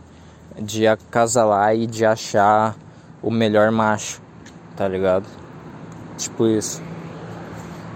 [0.57, 2.77] de acasalar e de achar
[3.21, 4.21] o melhor macho,
[4.75, 5.25] tá ligado?
[6.17, 6.81] Tipo isso.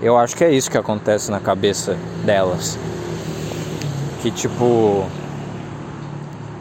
[0.01, 2.77] Eu acho que é isso que acontece na cabeça delas.
[4.21, 5.05] Que tipo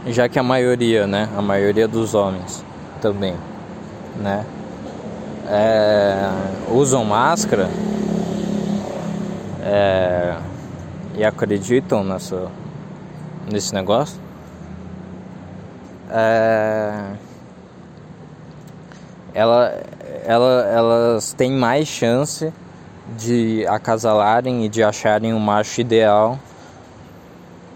[0.06, 2.64] já que a maioria, né, a maioria dos homens
[3.00, 3.36] também,
[4.16, 4.46] né,
[5.48, 6.30] é,
[6.70, 7.68] usam máscara
[9.64, 10.36] é,
[11.16, 12.48] e acreditam nessa,
[13.50, 14.20] nesse negócio,
[16.08, 17.12] é,
[19.34, 19.82] ela,
[20.26, 22.52] ela, elas têm mais chance
[23.16, 26.38] de acasalarem e de acharem o macho ideal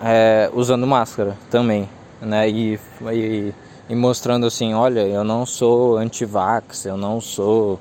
[0.02, 1.88] é, usando máscara também
[2.20, 2.48] né?
[2.48, 2.78] E,
[3.12, 3.54] e,
[3.88, 7.80] e mostrando assim, olha, eu não sou anti-vax, eu não sou,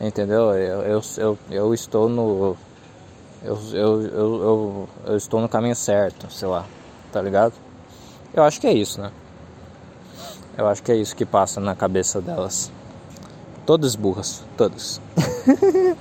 [0.00, 0.52] entendeu?
[0.54, 2.56] Eu, eu, eu, eu estou no
[3.42, 6.64] eu, eu, eu, eu, eu estou no caminho certo, sei lá,
[7.12, 7.52] tá ligado?
[8.34, 9.12] Eu acho que é isso, né?
[10.58, 12.72] Eu acho que é isso que passa na cabeça delas.
[13.66, 15.00] Todas burras, todas.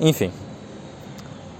[0.00, 0.32] Enfim.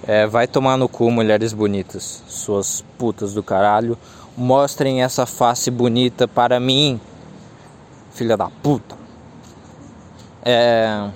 [0.04, 3.96] É, vai tomar no cu, mulheres bonitas, suas putas do caralho.
[4.36, 7.00] Mostrem essa face bonita para mim,
[8.10, 8.96] filha da puta.
[10.42, 11.10] É.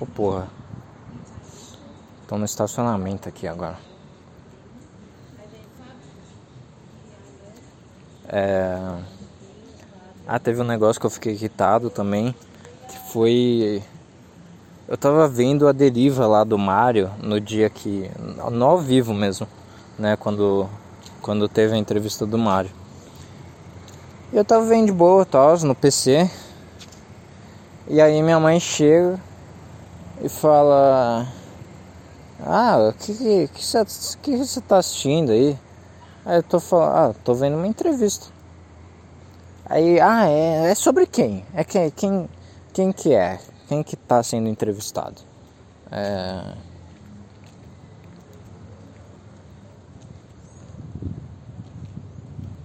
[0.00, 0.48] Ô oh, porra.
[2.26, 3.78] Tô no estacionamento aqui agora.
[8.28, 8.96] É...
[10.26, 12.34] Ah, teve um negócio que eu fiquei irritado também.
[12.88, 13.82] Que foi.
[14.88, 18.10] Eu tava vendo a deriva lá do Mario no dia que.
[18.50, 19.46] No ao vivo mesmo,
[19.98, 20.16] né?
[20.16, 20.68] Quando
[21.22, 22.70] quando teve a entrevista do Mário.
[24.32, 26.28] Eu tava vendo de boa, tal, no PC.
[27.86, 29.20] E aí minha mãe chega
[30.20, 31.26] e fala:
[32.44, 33.84] Ah, o que que, que, você,
[34.20, 35.56] que você tá assistindo aí?
[36.24, 38.31] Aí eu tô falando, ah, tô vendo uma entrevista.
[39.72, 41.46] Aí, ah, é, é sobre quem?
[41.54, 42.28] É quem, quem,
[42.74, 43.38] quem que é?
[43.68, 45.16] Quem que tá sendo entrevistado?
[45.90, 46.54] É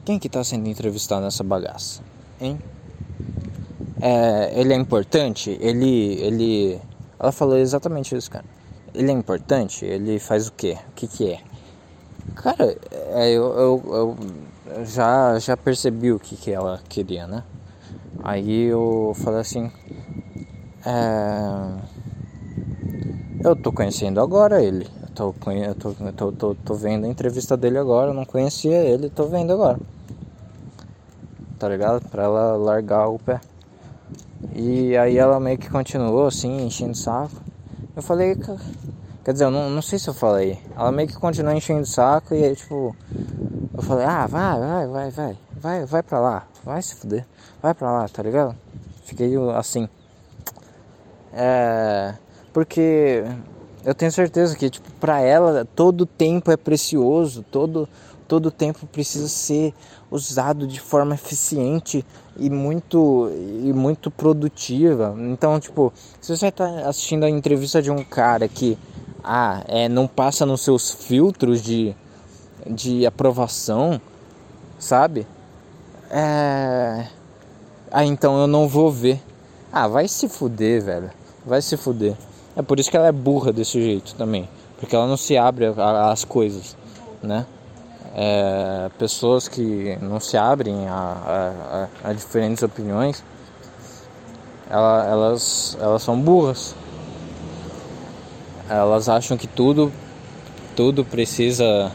[0.04, 2.02] Quem que está sendo entrevistado nessa bagaça?
[2.42, 2.60] Hein?
[4.02, 5.58] É, ele é importante?
[5.62, 6.82] Ele, ele...
[7.18, 8.46] Ela falou exatamente isso, cara.
[8.94, 9.86] Ele é importante?
[9.86, 10.78] Ele faz o quê?
[10.90, 11.42] O que que é?
[12.36, 12.78] Cara,
[13.16, 14.18] é, eu, eu, eu,
[14.86, 17.44] já, já percebi o que que ela queria, né?
[18.24, 19.72] Aí eu falei assim...
[20.86, 21.98] É...
[23.44, 24.88] Eu tô conhecendo agora ele.
[25.02, 28.12] Eu tô, eu tô, eu tô, tô, tô vendo a entrevista dele agora.
[28.12, 29.80] Eu não conhecia ele, tô vendo agora
[31.58, 32.08] tá ligado?
[32.10, 33.42] Pra ela largar o pé.
[34.56, 37.36] E aí ela meio que continuou assim, enchendo o saco.
[37.96, 38.36] Eu falei,
[39.24, 40.60] quer dizer, eu não, não sei se eu falei.
[40.76, 42.96] Ela meio que continuou enchendo o saco e aí, tipo,
[43.78, 47.24] eu falei, ah, vai, vai, vai, vai, vai, vai pra lá, vai se fuder,
[47.62, 48.56] vai pra lá, tá ligado?
[49.06, 49.88] Fiquei assim.
[51.32, 52.16] É.
[52.52, 53.24] Porque
[53.86, 57.88] eu tenho certeza que, tipo, pra ela todo tempo é precioso, todo,
[58.28, 59.76] todo tempo precisa ser
[60.10, 62.04] usado de forma eficiente
[62.36, 63.32] e muito
[63.64, 65.16] e muito produtiva.
[65.20, 68.76] Então, tipo, se você está assistindo a entrevista de um cara que
[69.24, 71.96] ah, é, não passa nos seus filtros de,
[72.70, 74.02] de aprovação,
[74.80, 75.26] sabe?
[76.10, 77.08] É...
[77.92, 79.22] Ah, então eu não vou ver.
[79.72, 81.12] Ah, vai se fuder, velho.
[81.46, 82.16] Vai se fuder.
[82.56, 84.50] É por isso que ela é burra desse jeito também.
[84.80, 85.66] porque ela não se abre
[86.12, 86.76] às coisas,
[87.22, 87.46] né?
[88.16, 93.24] É, pessoas que não se abrem a, a, a diferentes opiniões,
[94.70, 96.76] ela, elas, elas são burras.
[98.70, 99.92] Elas acham que tudo,
[100.76, 101.92] tudo precisa,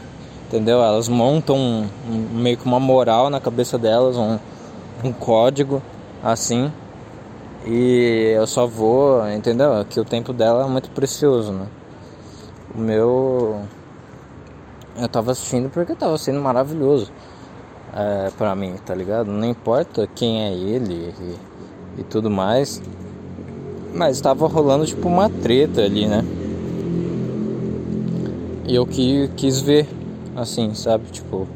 [0.47, 0.81] entendeu?
[0.81, 4.37] Elas montam um, um, meio que uma moral na cabeça delas, um,
[5.03, 5.81] um código
[6.23, 6.71] assim.
[7.65, 9.85] E eu só vou, entendeu?
[9.89, 11.67] Que o tempo dela é muito precioso, né?
[12.75, 13.61] O meu.
[14.99, 17.11] Eu tava assistindo porque tava sendo maravilhoso
[17.95, 19.31] é, pra mim, tá ligado?
[19.31, 21.13] Não importa quem é ele
[21.97, 22.81] e, e tudo mais.
[23.93, 26.23] Mas tava rolando tipo uma treta ali, né?
[28.65, 29.87] E eu que, quis ver,
[30.35, 31.05] assim, sabe?
[31.11, 31.47] Tipo,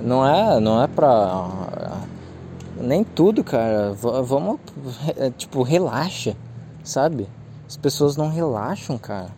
[0.00, 1.48] não é, não é pra.
[2.80, 3.92] Nem tudo, cara.
[3.92, 4.60] Vamos,
[5.16, 6.36] é, tipo, relaxa,
[6.84, 7.28] sabe?
[7.68, 9.30] As pessoas não relaxam, cara.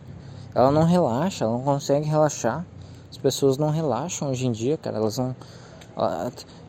[0.54, 2.64] Ela não relaxa, ela não consegue relaxar.
[3.10, 4.98] As pessoas não relaxam hoje em dia, cara.
[4.98, 5.34] Elas não.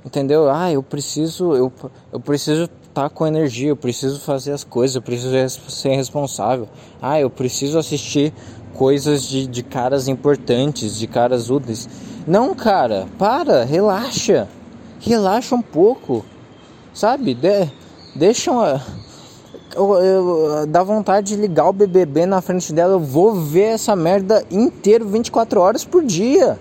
[0.05, 0.49] Entendeu?
[0.49, 1.53] Ah, eu preciso.
[1.53, 1.71] Eu,
[2.11, 6.67] eu preciso estar tá com energia, eu preciso fazer as coisas, eu preciso ser responsável.
[7.01, 8.33] Ah, eu preciso assistir
[8.73, 11.87] coisas de, de caras importantes, de caras úteis.
[12.27, 14.47] Não, cara, para, relaxa.
[14.99, 16.25] Relaxa um pouco.
[16.93, 17.33] Sabe?
[17.33, 17.69] De,
[18.15, 18.81] deixa uma
[19.75, 22.93] eu, eu, dá vontade de ligar o BBB na frente dela.
[22.93, 26.59] Eu vou ver essa merda inteiro 24 horas por dia.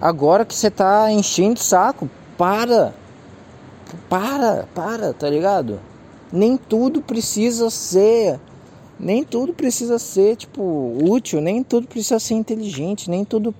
[0.00, 2.94] Agora que você tá enchendo o saco, para.
[4.08, 5.78] Para, para, tá ligado?
[6.32, 8.40] Nem tudo precisa ser.
[9.02, 11.40] Nem tudo precisa ser, tipo, útil.
[11.40, 13.10] Nem tudo precisa ser inteligente.
[13.10, 13.52] Nem tudo.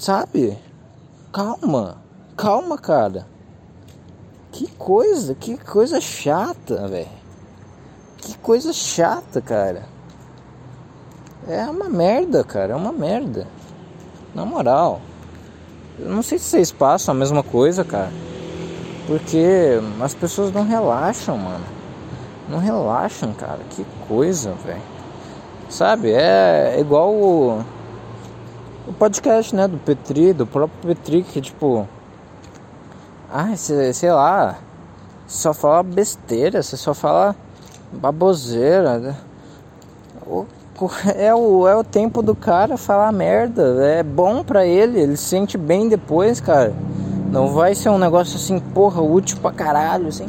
[0.00, 0.58] Sabe?
[1.32, 1.98] Calma.
[2.36, 3.28] Calma, cara.
[4.50, 7.06] Que coisa, que coisa chata, velho.
[8.16, 9.84] Que coisa chata, cara.
[11.46, 12.72] É uma merda, cara.
[12.72, 13.46] É uma merda.
[14.34, 15.00] Na moral.
[16.00, 18.10] Eu não sei se vocês passam a mesma coisa, cara.
[19.06, 21.79] Porque as pessoas não relaxam, mano.
[22.50, 23.60] Não relaxam, cara.
[23.70, 24.82] Que coisa, velho.
[25.68, 26.10] Sabe?
[26.10, 27.64] É igual o,
[28.88, 29.68] o podcast, né?
[29.68, 31.86] Do Petri, do próprio Petri, que tipo.
[33.32, 34.58] Ah, sei lá.
[35.28, 36.60] Só fala besteira.
[36.60, 37.36] Você só fala
[37.92, 38.98] baboseira.
[38.98, 39.16] Né?
[41.14, 43.84] É o, é o tempo do cara falar merda.
[43.84, 46.72] É bom pra ele, ele se sente bem depois, cara.
[47.30, 50.26] Não vai ser um negócio assim, porra, útil pra caralho, assim,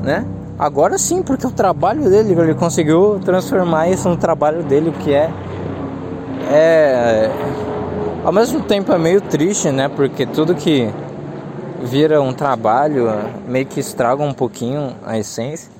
[0.00, 0.24] né?
[0.60, 5.10] Agora sim, porque o trabalho dele, ele conseguiu transformar isso no trabalho dele, o que
[5.14, 5.30] é.
[6.52, 7.30] É.
[8.22, 9.88] Ao mesmo tempo é meio triste, né?
[9.88, 10.92] Porque tudo que
[11.82, 13.06] vira um trabalho
[13.48, 15.70] meio que estraga um pouquinho a essência.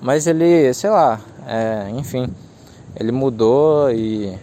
[0.00, 2.32] Mas ele, sei lá, é, enfim,
[2.94, 4.38] ele mudou e.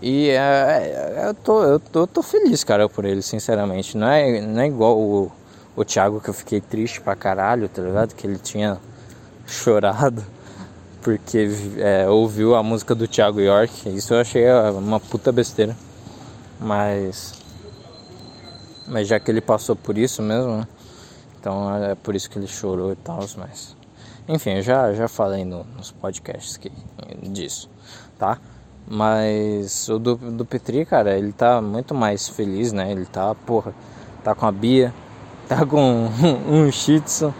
[0.00, 3.98] E é, é, eu, tô, eu, tô, eu tô feliz, cara, por ele, sinceramente.
[3.98, 5.32] Não é, não é igual o,
[5.74, 8.14] o Thiago que eu fiquei triste pra caralho, tá ligado?
[8.14, 8.78] Que ele tinha
[9.46, 10.24] chorado
[11.06, 13.88] porque é, ouviu a música do Thiago York.
[13.90, 14.44] Isso eu achei
[14.76, 15.76] uma puta besteira.
[16.58, 17.32] Mas.
[18.88, 20.68] Mas já que ele passou por isso mesmo, né?
[21.38, 23.76] Então é por isso que ele chorou e tal, mas.
[24.28, 26.72] Enfim, eu já, já falei no, nos podcasts que,
[27.22, 27.70] disso,
[28.18, 28.40] tá?
[28.84, 32.90] Mas o do, do Petri, cara, ele tá muito mais feliz, né?
[32.90, 33.72] Ele tá, porra,
[34.24, 34.92] tá com a Bia,
[35.48, 37.32] tá com um, um Shih Tzu,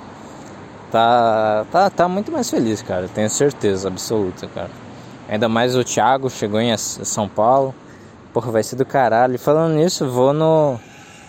[0.90, 4.70] tá, tá, tá muito mais feliz, cara, tenho certeza absoluta, cara.
[5.28, 7.74] Ainda mais o Thiago chegou em São Paulo,
[8.32, 9.38] porra, vai ser do caralho.
[9.38, 10.78] Falando nisso, vou no,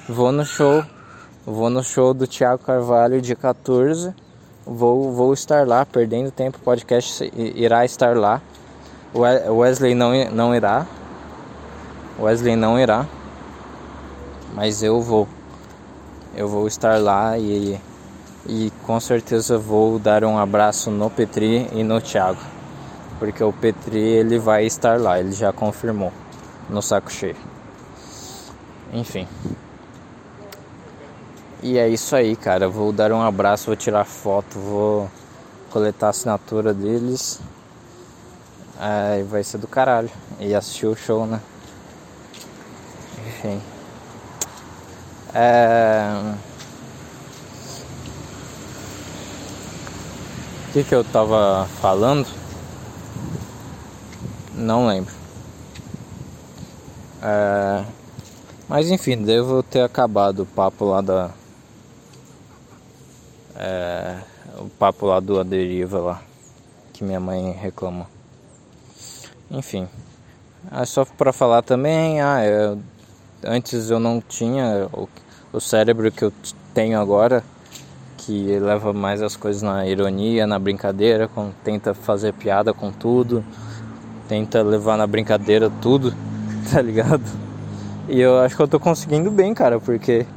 [0.08, 0.84] vou no show,
[1.45, 4.14] vou no show do Thiago Carvalho dia 14
[4.68, 8.41] vou, vou estar lá, perdendo tempo, o podcast irá estar lá.
[9.14, 10.86] O Wesley não, não irá.
[12.20, 13.05] Wesley não irá.
[14.53, 15.28] Mas eu vou.
[16.36, 17.80] Eu vou estar lá e,
[18.45, 22.40] e com certeza vou dar um abraço no Petri e no Thiago.
[23.20, 26.14] Porque o Petri ele vai estar lá, ele já confirmou
[26.70, 27.36] no saco cheio.
[28.94, 29.28] Enfim.
[31.62, 32.70] E é isso aí, cara.
[32.70, 35.12] Vou dar um abraço, vou tirar foto, vou
[35.70, 37.42] coletar a assinatura deles.
[38.80, 40.10] Aí vai ser do caralho.
[40.40, 41.42] E assistir o show, né?
[43.28, 43.62] Enfim.
[45.34, 46.36] É...
[50.78, 52.28] que, que eu tava falando?
[54.54, 55.12] Não lembro.
[57.22, 57.84] É...
[58.70, 61.32] Mas enfim, devo ter acabado o papo lá da
[63.56, 64.18] é,
[64.60, 66.22] o papo lá do A Deriva lá,
[66.94, 68.06] que minha mãe reclamou.
[69.50, 69.88] Enfim,
[70.70, 72.80] Ah, só para falar também, ah, eu,
[73.44, 74.88] antes eu não tinha
[75.52, 76.34] o cérebro que eu
[76.74, 77.44] tenho agora,
[78.28, 83.42] que leva mais as coisas na ironia, na brincadeira, com, tenta fazer piada com tudo,
[84.28, 86.14] tenta levar na brincadeira tudo,
[86.70, 87.24] tá ligado?
[88.10, 90.28] E eu acho que eu tô conseguindo bem, cara, porque.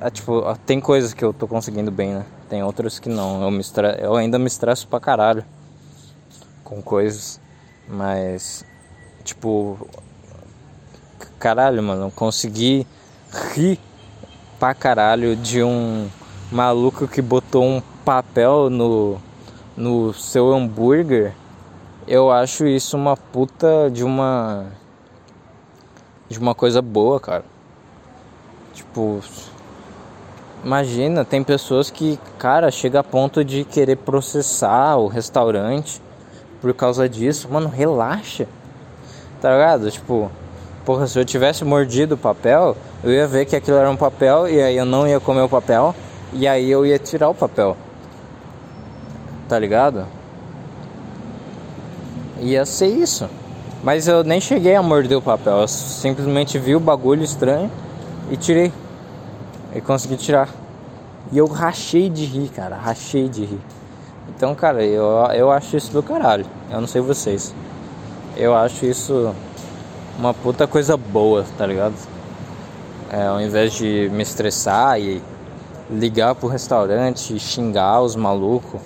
[0.00, 2.24] É, tipo, tem coisas que eu tô conseguindo bem, né?
[2.48, 3.42] Tem outras que não.
[3.42, 3.64] Eu, me
[3.98, 5.44] eu ainda me estresso pra caralho
[6.62, 7.40] com coisas.
[7.88, 8.64] Mas,
[9.24, 9.88] tipo,
[11.40, 12.86] caralho, mano, consegui
[13.54, 13.80] rir
[14.62, 16.08] pra caralho de um
[16.52, 19.18] maluco que botou um papel no,
[19.76, 21.34] no seu hambúrguer.
[22.06, 24.66] Eu acho isso uma puta de uma.
[26.28, 27.44] de uma coisa boa, cara.
[28.72, 29.20] Tipo.
[30.64, 36.00] Imagina, tem pessoas que, cara, chega a ponto de querer processar o restaurante
[36.60, 37.48] por causa disso.
[37.50, 38.46] Mano, relaxa.
[39.40, 39.90] Tá ligado?
[39.90, 40.30] Tipo,
[40.84, 44.48] porra, se eu tivesse mordido o papel, eu ia ver que aquilo era um papel
[44.48, 45.94] e aí eu não ia comer o papel
[46.32, 47.76] e aí eu ia tirar o papel.
[49.48, 50.06] Tá ligado?
[52.40, 53.28] Ia ser isso.
[53.82, 57.70] Mas eu nem cheguei a morder o papel, eu simplesmente vi o bagulho estranho
[58.30, 58.72] e tirei.
[59.74, 60.48] E consegui tirar.
[61.32, 63.60] E eu rachei de rir, cara, rachei de rir.
[64.28, 65.04] Então, cara, eu,
[65.34, 66.44] eu acho isso do caralho.
[66.70, 67.54] Eu não sei vocês.
[68.36, 69.34] Eu acho isso
[70.22, 71.96] uma puta coisa boa, tá ligado?
[73.10, 75.20] É, ao invés de me estressar e
[75.90, 78.80] ligar pro restaurante e xingar os malucos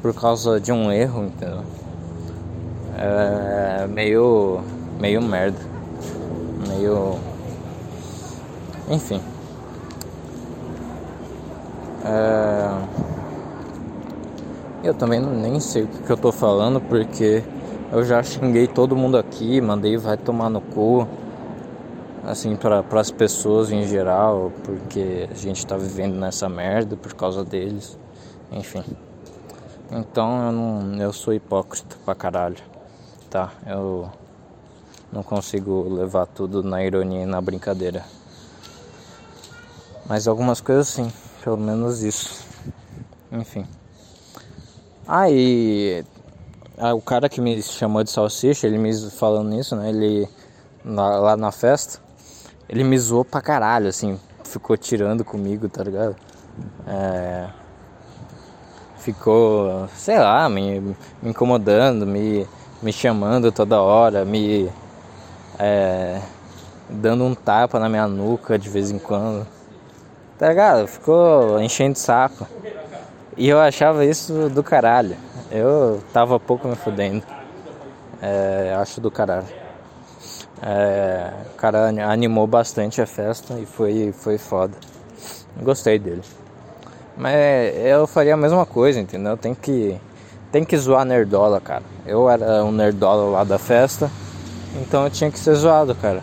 [0.00, 1.64] por causa de um erro, entendeu?
[2.96, 4.60] É meio.
[5.00, 5.58] meio merda.
[6.68, 7.18] Meio.
[8.88, 9.20] Enfim.
[12.04, 12.70] É...
[14.84, 17.42] Eu também nem sei o que, eu tô falando porque
[17.92, 21.06] eu já xinguei todo mundo aqui, mandei vai tomar no cu,
[22.24, 27.44] assim, para as pessoas em geral, porque a gente tá vivendo nessa merda por causa
[27.44, 27.96] deles,
[28.50, 28.84] enfim.
[29.90, 32.56] Então eu não, eu sou hipócrita pra caralho,
[33.30, 33.52] tá?
[33.64, 34.10] Eu
[35.12, 38.04] não consigo levar tudo na ironia e na brincadeira.
[40.08, 41.12] Mas algumas coisas sim,
[41.42, 42.44] pelo menos isso.
[43.30, 43.64] Enfim.
[45.06, 46.04] Ah, e
[46.78, 49.88] ah, o cara que me chamou de salsicha, ele me falando nisso, né?
[49.88, 50.28] Ele
[50.84, 51.98] lá, lá na festa,
[52.68, 56.16] ele me zoou pra caralho, assim, ficou tirando comigo, tá ligado?
[56.86, 57.48] É,
[58.98, 60.96] ficou, sei lá, me, me
[61.30, 62.46] incomodando, me,
[62.82, 64.70] me chamando toda hora, me
[65.58, 66.20] é,
[66.90, 69.46] dando um tapa na minha nuca de vez em quando.
[70.38, 70.86] Tá ligado?
[70.86, 72.46] Ficou enchendo saco.
[73.36, 75.16] E eu achava isso do caralho.
[75.50, 77.22] Eu tava pouco me fudendo.
[78.20, 79.46] É, acho do caralho.
[80.62, 84.74] É, o cara animou bastante a festa e foi, foi foda.
[85.62, 86.22] Gostei dele.
[87.16, 87.34] Mas
[87.84, 89.36] eu faria a mesma coisa, entendeu?
[89.36, 89.98] Tem que,
[90.50, 91.82] tem que zoar nerdola, cara.
[92.04, 94.10] Eu era um nerdola lá da festa,
[94.80, 96.22] então eu tinha que ser zoado, cara.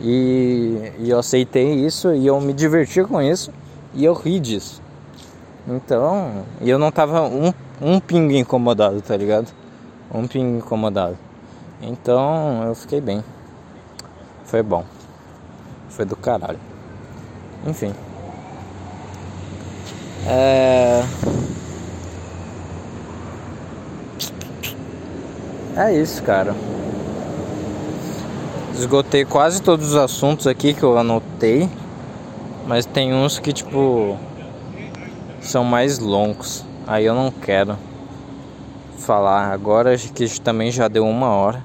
[0.00, 3.52] E, e eu aceitei isso e eu me diverti com isso
[3.94, 4.80] e eu ri disso.
[5.70, 9.48] Então, e eu não tava um, um pingo incomodado, tá ligado?
[10.12, 11.18] Um pingo incomodado.
[11.82, 13.22] Então, eu fiquei bem.
[14.46, 14.82] Foi bom.
[15.90, 16.58] Foi do caralho.
[17.66, 17.92] Enfim.
[20.26, 21.04] É.
[25.76, 26.54] É isso, cara.
[28.74, 31.68] Esgotei quase todos os assuntos aqui que eu anotei.
[32.66, 34.18] Mas tem uns que, tipo
[35.40, 36.64] são mais longos.
[36.86, 37.76] Aí eu não quero
[38.98, 41.62] falar agora que também já deu uma hora.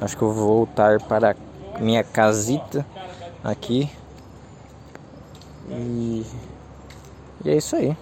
[0.00, 1.36] Acho que eu vou voltar para
[1.80, 2.86] minha casita
[3.42, 3.90] aqui.
[5.68, 6.24] E,
[7.44, 7.96] e é isso aí.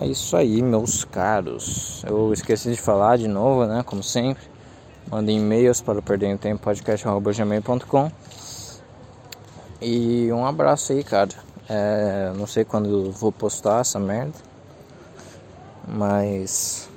[0.00, 2.02] É isso aí, meus caros.
[2.06, 3.82] Eu esqueci de falar de novo, né?
[3.84, 4.42] Como sempre.
[5.10, 8.10] Mandem e-mails para o Perdendo Tempo podcast.gmail.com
[9.80, 11.51] E um abraço aí, cara.
[11.68, 14.34] É, não sei quando vou postar essa merda.
[15.86, 16.88] Mas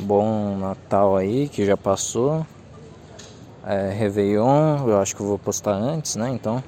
[0.00, 2.46] bom Natal aí que já passou.
[3.66, 6.30] É, Réveillon, eu acho que eu vou postar antes, né?
[6.30, 6.62] Então,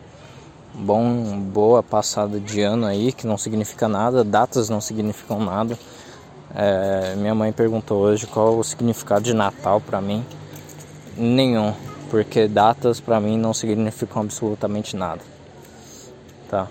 [0.74, 5.78] bom, boa passada de ano aí, que não significa nada, datas não significam nada.
[6.54, 10.24] É, minha mãe perguntou hoje qual o significado de Natal para mim.
[11.16, 11.74] Nenhum,
[12.10, 15.20] porque datas para mim não significam absolutamente nada.
[16.48, 16.68] Tá?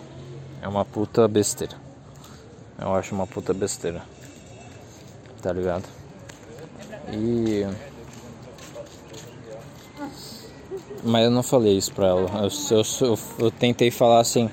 [0.65, 1.75] É uma puta besteira.
[2.81, 4.01] Eu acho uma puta besteira.
[5.39, 5.83] Tá ligado?
[7.13, 7.67] E.
[11.03, 12.21] Mas eu não falei isso pra ela.
[12.41, 14.49] Eu, eu, eu, eu tentei falar assim.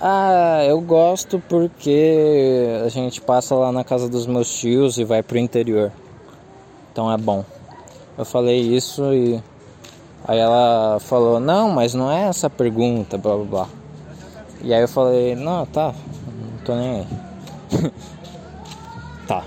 [0.00, 5.24] Ah, eu gosto porque a gente passa lá na casa dos meus tios e vai
[5.24, 5.90] pro interior.
[6.92, 7.44] Então é bom.
[8.16, 9.42] Eu falei isso e
[10.24, 13.85] aí ela falou: "Não, mas não é essa pergunta, blá blá blá".
[14.66, 15.94] E aí eu falei: "Não, tá.
[16.26, 17.06] Não tô nem aí".
[19.28, 19.44] tá.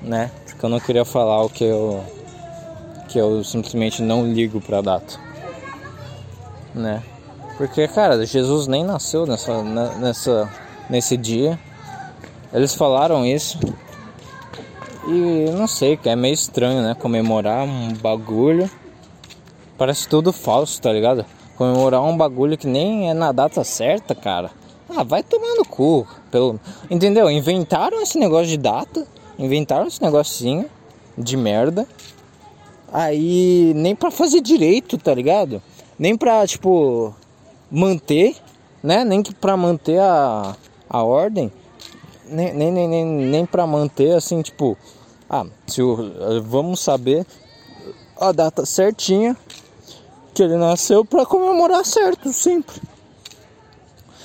[0.00, 0.30] Né?
[0.46, 2.04] Porque eu não queria falar o que eu
[3.08, 5.18] que eu simplesmente não ligo pra data.
[6.72, 7.02] Né?
[7.58, 10.48] Porque, cara, Jesus nem nasceu nessa, nessa,
[10.88, 11.58] nesse dia.
[12.52, 13.58] Eles falaram isso.
[15.08, 16.94] E não sei, é meio estranho, né?
[16.94, 18.70] Comemorar um bagulho.
[19.76, 21.26] Parece tudo falso, tá ligado?
[21.56, 24.50] Comemorar um bagulho que nem é na data certa, cara.
[24.88, 26.06] Ah, vai tomar no cu.
[26.30, 26.58] Pelo...
[26.90, 27.30] Entendeu?
[27.30, 29.06] Inventaram esse negócio de data.
[29.38, 30.68] Inventaram esse negocinho
[31.16, 31.86] de merda.
[32.92, 35.62] Aí nem pra fazer direito, tá ligado?
[35.98, 37.14] Nem pra, tipo,
[37.70, 38.36] manter,
[38.82, 39.04] né?
[39.04, 40.56] Nem que para manter a,
[40.88, 41.50] a ordem,
[42.26, 44.76] nem, nem, nem, nem, nem para manter assim, tipo,
[45.28, 47.26] ah, se o, vamos saber
[48.20, 49.36] a data certinha
[50.34, 52.82] que ele nasceu para comemorar certo, sempre.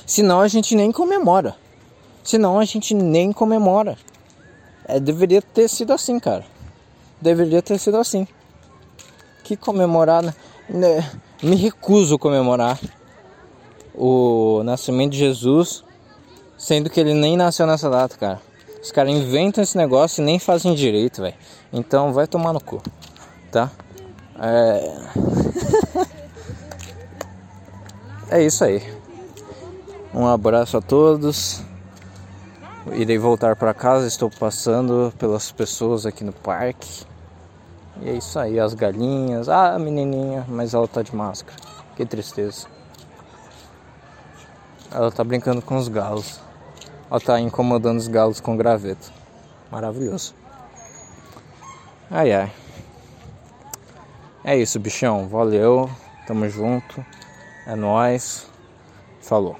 [0.06, 1.56] Senão a gente nem comemora.
[2.24, 3.96] Senão a gente nem comemora.
[4.86, 6.44] É, deveria ter sido assim, cara.
[7.22, 8.28] Deveria ter sido assim.
[9.44, 10.24] Que comemorar,
[10.68, 11.12] né?
[11.44, 12.80] Me recuso a comemorar
[13.94, 15.84] o nascimento de Jesus,
[16.58, 18.42] sendo que ele nem nasceu nessa data, cara.
[18.82, 21.36] Os caras inventam esse negócio e nem fazem direito, velho.
[21.72, 22.82] Então vai tomar no cu,
[23.52, 23.72] tá?
[24.42, 24.96] É...
[28.38, 28.82] é isso aí.
[30.14, 31.62] Um abraço a todos.
[32.94, 37.06] Irei voltar para casa, estou passando pelas pessoas aqui no parque.
[38.02, 39.50] E é isso aí, as galinhas.
[39.50, 41.58] Ah, a menininha, mas ela tá de máscara.
[41.96, 42.68] Que tristeza.
[44.92, 46.40] Ela tá brincando com os galos.
[47.12, 49.12] Ela tá incomodando os galos com graveto.
[49.70, 50.34] Maravilhoso.
[52.10, 52.52] Ai ai.
[54.44, 55.28] É isso, bichão.
[55.28, 55.90] Valeu.
[56.26, 57.06] Tamo junto.
[57.68, 58.50] É nós.
[59.22, 59.58] Falou.